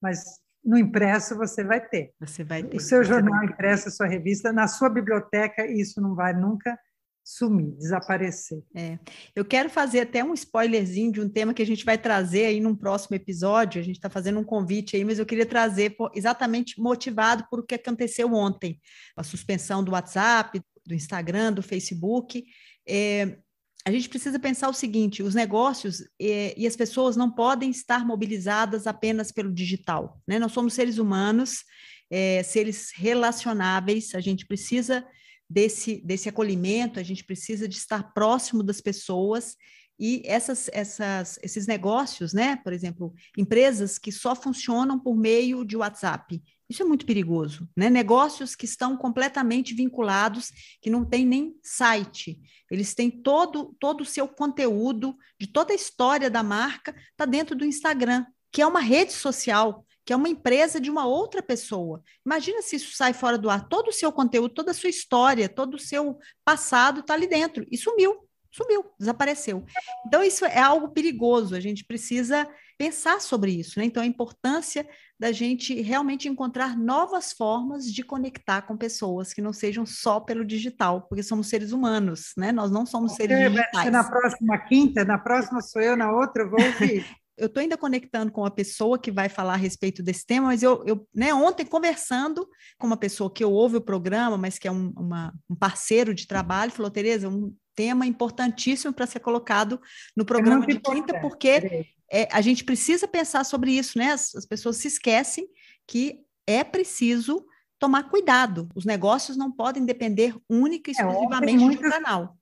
[0.01, 0.23] mas
[0.63, 2.13] no impresso você vai ter.
[2.19, 2.77] Você vai ter.
[2.77, 6.77] O seu jornal impresso, a sua revista, na sua biblioteca, isso não vai nunca
[7.23, 8.61] sumir, desaparecer.
[8.75, 8.99] É.
[9.35, 12.59] Eu quero fazer até um spoilerzinho de um tema que a gente vai trazer aí
[12.59, 13.79] num próximo episódio.
[13.79, 17.63] A gente está fazendo um convite aí, mas eu queria trazer exatamente motivado por o
[17.63, 18.79] que aconteceu ontem,
[19.15, 22.43] a suspensão do WhatsApp, do Instagram, do Facebook.
[22.87, 23.37] É,
[23.85, 28.05] a gente precisa pensar o seguinte: os negócios é, e as pessoas não podem estar
[28.05, 30.21] mobilizadas apenas pelo digital.
[30.27, 30.39] Né?
[30.39, 31.63] Nós somos seres humanos,
[32.09, 35.05] é, seres relacionáveis, a gente precisa
[35.49, 39.55] desse, desse acolhimento, a gente precisa de estar próximo das pessoas.
[39.99, 42.55] E essas, essas, esses negócios, né?
[42.63, 47.89] Por exemplo, empresas que só funcionam por meio de WhatsApp, isso é muito perigoso, né?
[47.89, 50.51] Negócios que estão completamente vinculados,
[50.81, 52.39] que não tem nem site.
[52.71, 57.55] Eles têm todo, todo o seu conteúdo, de toda a história da marca, está dentro
[57.55, 62.01] do Instagram, que é uma rede social, que é uma empresa de uma outra pessoa.
[62.25, 63.67] Imagina se isso sai fora do ar.
[63.67, 67.65] Todo o seu conteúdo, toda a sua história, todo o seu passado está ali dentro.
[67.71, 69.65] E sumiu, sumiu, desapareceu.
[70.05, 71.55] Então, isso é algo perigoso.
[71.55, 72.47] A gente precisa
[72.77, 73.85] pensar sobre isso, né?
[73.85, 74.87] Então, a importância
[75.23, 80.43] da gente realmente encontrar novas formas de conectar com pessoas que não sejam só pelo
[80.43, 82.51] digital, porque somos seres humanos, né?
[82.51, 83.89] Nós não somos seres digitais.
[83.89, 87.05] Na próxima quinta, na próxima sou eu, na outra eu vou ouvir.
[87.37, 90.61] eu estou ainda conectando com a pessoa que vai falar a respeito desse tema, mas
[90.61, 92.45] eu, eu né, ontem conversando
[92.77, 96.13] com uma pessoa que eu ouve o programa, mas que é um, uma, um parceiro
[96.13, 99.79] de trabalho, falou, Tereza, um tema importantíssimo para ser colocado
[100.17, 104.11] no é programa é de quinta, porque é, a gente precisa pensar sobre isso, né?
[104.11, 105.47] As, as pessoas se esquecem
[105.87, 107.43] que é preciso
[107.79, 108.69] tomar cuidado.
[108.75, 112.37] Os negócios não podem depender única e é, exclusivamente é, muitas, do canal.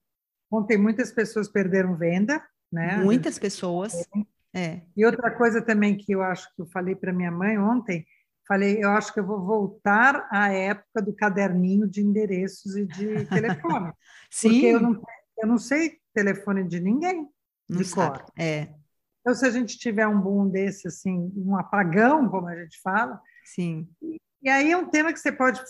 [0.51, 2.97] Ontem muitas pessoas perderam venda, né?
[2.97, 3.93] Muitas pessoas.
[4.53, 4.81] É.
[4.95, 8.05] E outra coisa também que eu acho que eu falei para minha mãe ontem,
[8.45, 13.25] falei, eu acho que eu vou voltar à época do caderninho de endereços e de
[13.31, 13.93] telefone.
[14.29, 14.49] Sim.
[14.49, 15.01] Porque eu não,
[15.37, 17.25] eu não sei telefone de ninguém,
[17.69, 18.19] Não de sabe.
[18.19, 18.31] cor.
[18.37, 18.80] É.
[19.21, 23.21] Então, se a gente tiver um boom desse, assim, um apagão, como a gente fala,
[23.43, 23.87] Sim.
[24.41, 25.61] E aí é um tema que você pode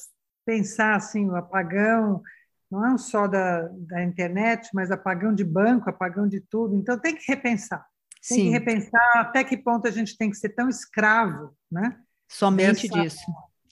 [0.45, 2.21] pensar assim, o apagão
[2.69, 6.75] não é só da, da internet, mas apagão de banco, apagão de tudo.
[6.75, 7.85] Então tem que repensar.
[8.27, 8.43] Tem Sim.
[8.45, 11.99] que repensar até que ponto a gente tem que ser tão escravo, né?
[12.29, 13.25] Somente Dessa, disso.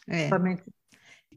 [0.07, 0.27] É.
[0.27, 0.63] Somente.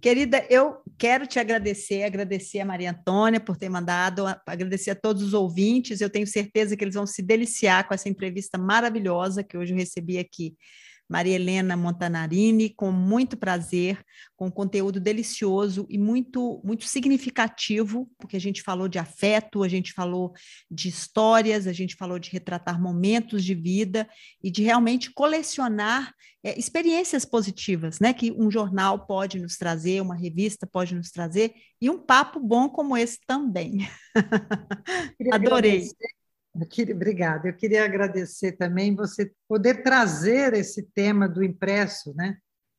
[0.03, 5.23] Querida, eu quero te agradecer, agradecer a Maria Antônia por ter mandado, agradecer a todos
[5.23, 6.01] os ouvintes.
[6.01, 9.77] Eu tenho certeza que eles vão se deliciar com essa entrevista maravilhosa que hoje eu
[9.77, 10.57] recebi aqui
[11.09, 14.03] Maria Helena Montanarini, com muito prazer,
[14.37, 19.93] com conteúdo delicioso e muito, muito significativo, porque a gente falou de afeto, a gente
[19.93, 20.33] falou
[20.71, 24.09] de histórias, a gente falou de retratar momentos de vida
[24.43, 28.13] e de realmente colecionar é, experiências positivas, né?
[28.13, 32.69] Que um jornal pode nos trazer, uma revista pode nos trazer, e um papo bom
[32.69, 33.89] como esse também.
[35.33, 35.89] Adorei.
[36.55, 37.49] Obrigada.
[37.49, 42.37] Eu queria agradecer também você poder trazer esse tema do impresso, né?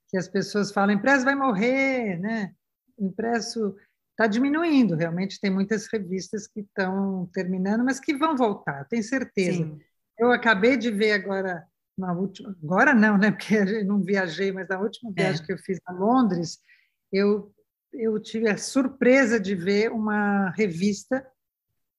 [0.09, 2.53] Que as pessoas falam, impresso vai morrer, né?
[2.99, 3.75] impresso
[4.11, 9.63] está diminuindo, realmente tem muitas revistas que estão terminando, mas que vão voltar, tenho certeza.
[9.63, 9.79] Sim.
[10.19, 11.65] Eu acabei de ver agora,
[11.97, 13.31] na última, agora não, né?
[13.33, 15.23] Porque eu não viajei, mas na última é.
[15.23, 15.45] viagem é.
[15.45, 16.59] que eu fiz a Londres,
[17.11, 17.51] eu,
[17.91, 21.25] eu tive a surpresa de ver uma revista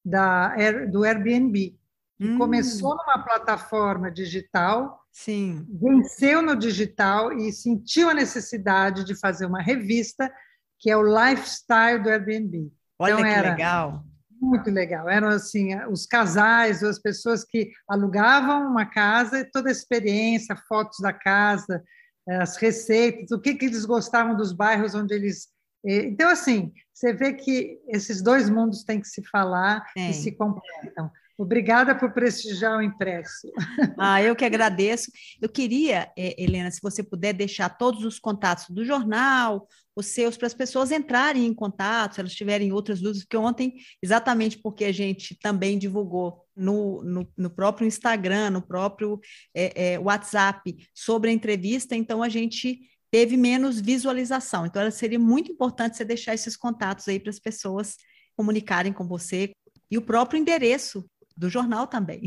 [0.04, 0.54] da,
[0.90, 1.78] do Airbnb.
[2.20, 2.38] Hum.
[2.38, 5.66] Começou numa plataforma digital, Sim.
[5.80, 10.32] venceu no digital e sentiu a necessidade de fazer uma revista
[10.78, 12.70] que é o lifestyle do Airbnb.
[12.98, 14.04] Olha então, que era legal.
[14.40, 15.08] Muito legal.
[15.08, 21.12] Eram assim os casais, as pessoas que alugavam uma casa, toda a experiência, fotos da
[21.12, 21.82] casa,
[22.28, 25.48] as receitas, o que, que eles gostavam dos bairros onde eles
[25.84, 30.10] então, assim, você vê que esses dois mundos têm que se falar Sim.
[30.10, 31.10] e se completam.
[31.36, 33.50] Obrigada por prestigiar o impresso.
[33.98, 35.10] Ah, eu que agradeço.
[35.42, 39.66] Eu queria, Helena, se você puder deixar todos os contatos do jornal,
[39.96, 43.74] os seus, para as pessoas entrarem em contato, se elas tiverem outras dúvidas, porque ontem,
[44.02, 49.20] exatamente porque a gente também divulgou no, no, no próprio Instagram, no próprio
[49.54, 52.80] é, é, WhatsApp sobre a entrevista, então a gente
[53.14, 54.66] teve menos visualização.
[54.66, 57.96] Então, seria muito importante você deixar esses contatos aí para as pessoas
[58.36, 59.52] comunicarem com você
[59.88, 62.22] e o próprio endereço do jornal também.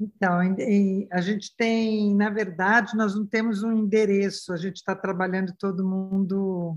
[0.00, 0.40] Então,
[1.12, 5.86] a gente tem, na verdade, nós não temos um endereço, a gente está trabalhando todo
[5.86, 6.76] mundo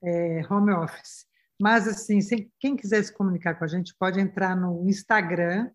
[0.00, 1.26] é, home office.
[1.60, 5.68] Mas, assim, se, quem quiser se comunicar com a gente, pode entrar no Instagram,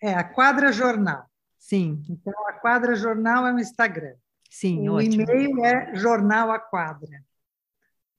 [0.00, 1.26] é a Quadra Jornal.
[1.58, 2.02] Sim.
[2.08, 4.14] Então, a Quadra Jornal é o Instagram.
[4.48, 5.22] Sim, o ótimo.
[5.22, 7.22] e-mail é Jornal a Quadra.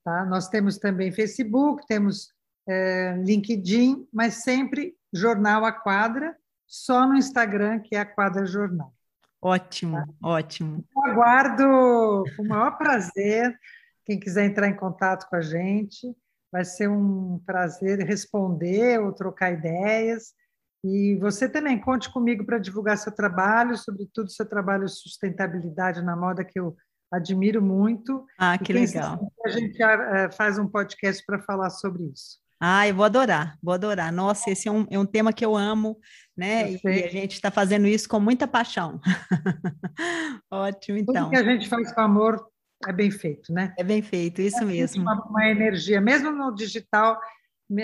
[0.04, 0.24] Tá?
[0.24, 2.32] Nós temos também Facebook, temos
[2.68, 8.94] é, LinkedIn, mas sempre Jornal a Quadra, só no Instagram, que é a Quadra Jornal.
[9.42, 10.06] Ótimo, tá?
[10.22, 10.84] ótimo.
[10.94, 13.58] Eu aguardo com o maior prazer.
[14.04, 16.14] Quem quiser entrar em contato com a gente,
[16.50, 20.34] vai ser um prazer responder ou trocar ideias.
[20.82, 26.16] E você também conte comigo para divulgar seu trabalho, sobretudo seu trabalho de sustentabilidade na
[26.16, 26.74] moda, que eu
[27.12, 28.24] admiro muito.
[28.38, 29.30] Ah, que legal.
[29.44, 32.38] A gente eh, faz um podcast para falar sobre isso.
[32.62, 34.12] Ah, eu vou adorar, vou adorar.
[34.12, 35.98] Nossa, esse é um, é um tema que eu amo,
[36.36, 36.72] né?
[36.72, 39.00] E a gente está fazendo isso com muita paixão.
[40.50, 41.14] Ótimo, então.
[41.14, 42.46] Tudo que a gente faz com amor
[42.86, 43.74] é bem feito, né?
[43.78, 45.02] É bem feito, isso é mesmo.
[45.02, 47.18] Uma, uma energia, mesmo no digital,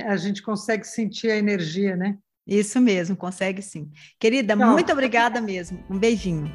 [0.07, 2.18] a gente consegue sentir a energia, né?
[2.47, 3.90] Isso mesmo, consegue sim.
[4.20, 5.82] Querida, muito obrigada mesmo.
[5.90, 6.51] Um beijinho.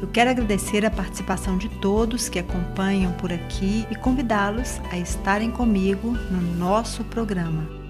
[0.00, 5.50] Eu quero agradecer a participação de todos que acompanham por aqui e convidá-los a estarem
[5.50, 7.81] comigo no nosso programa.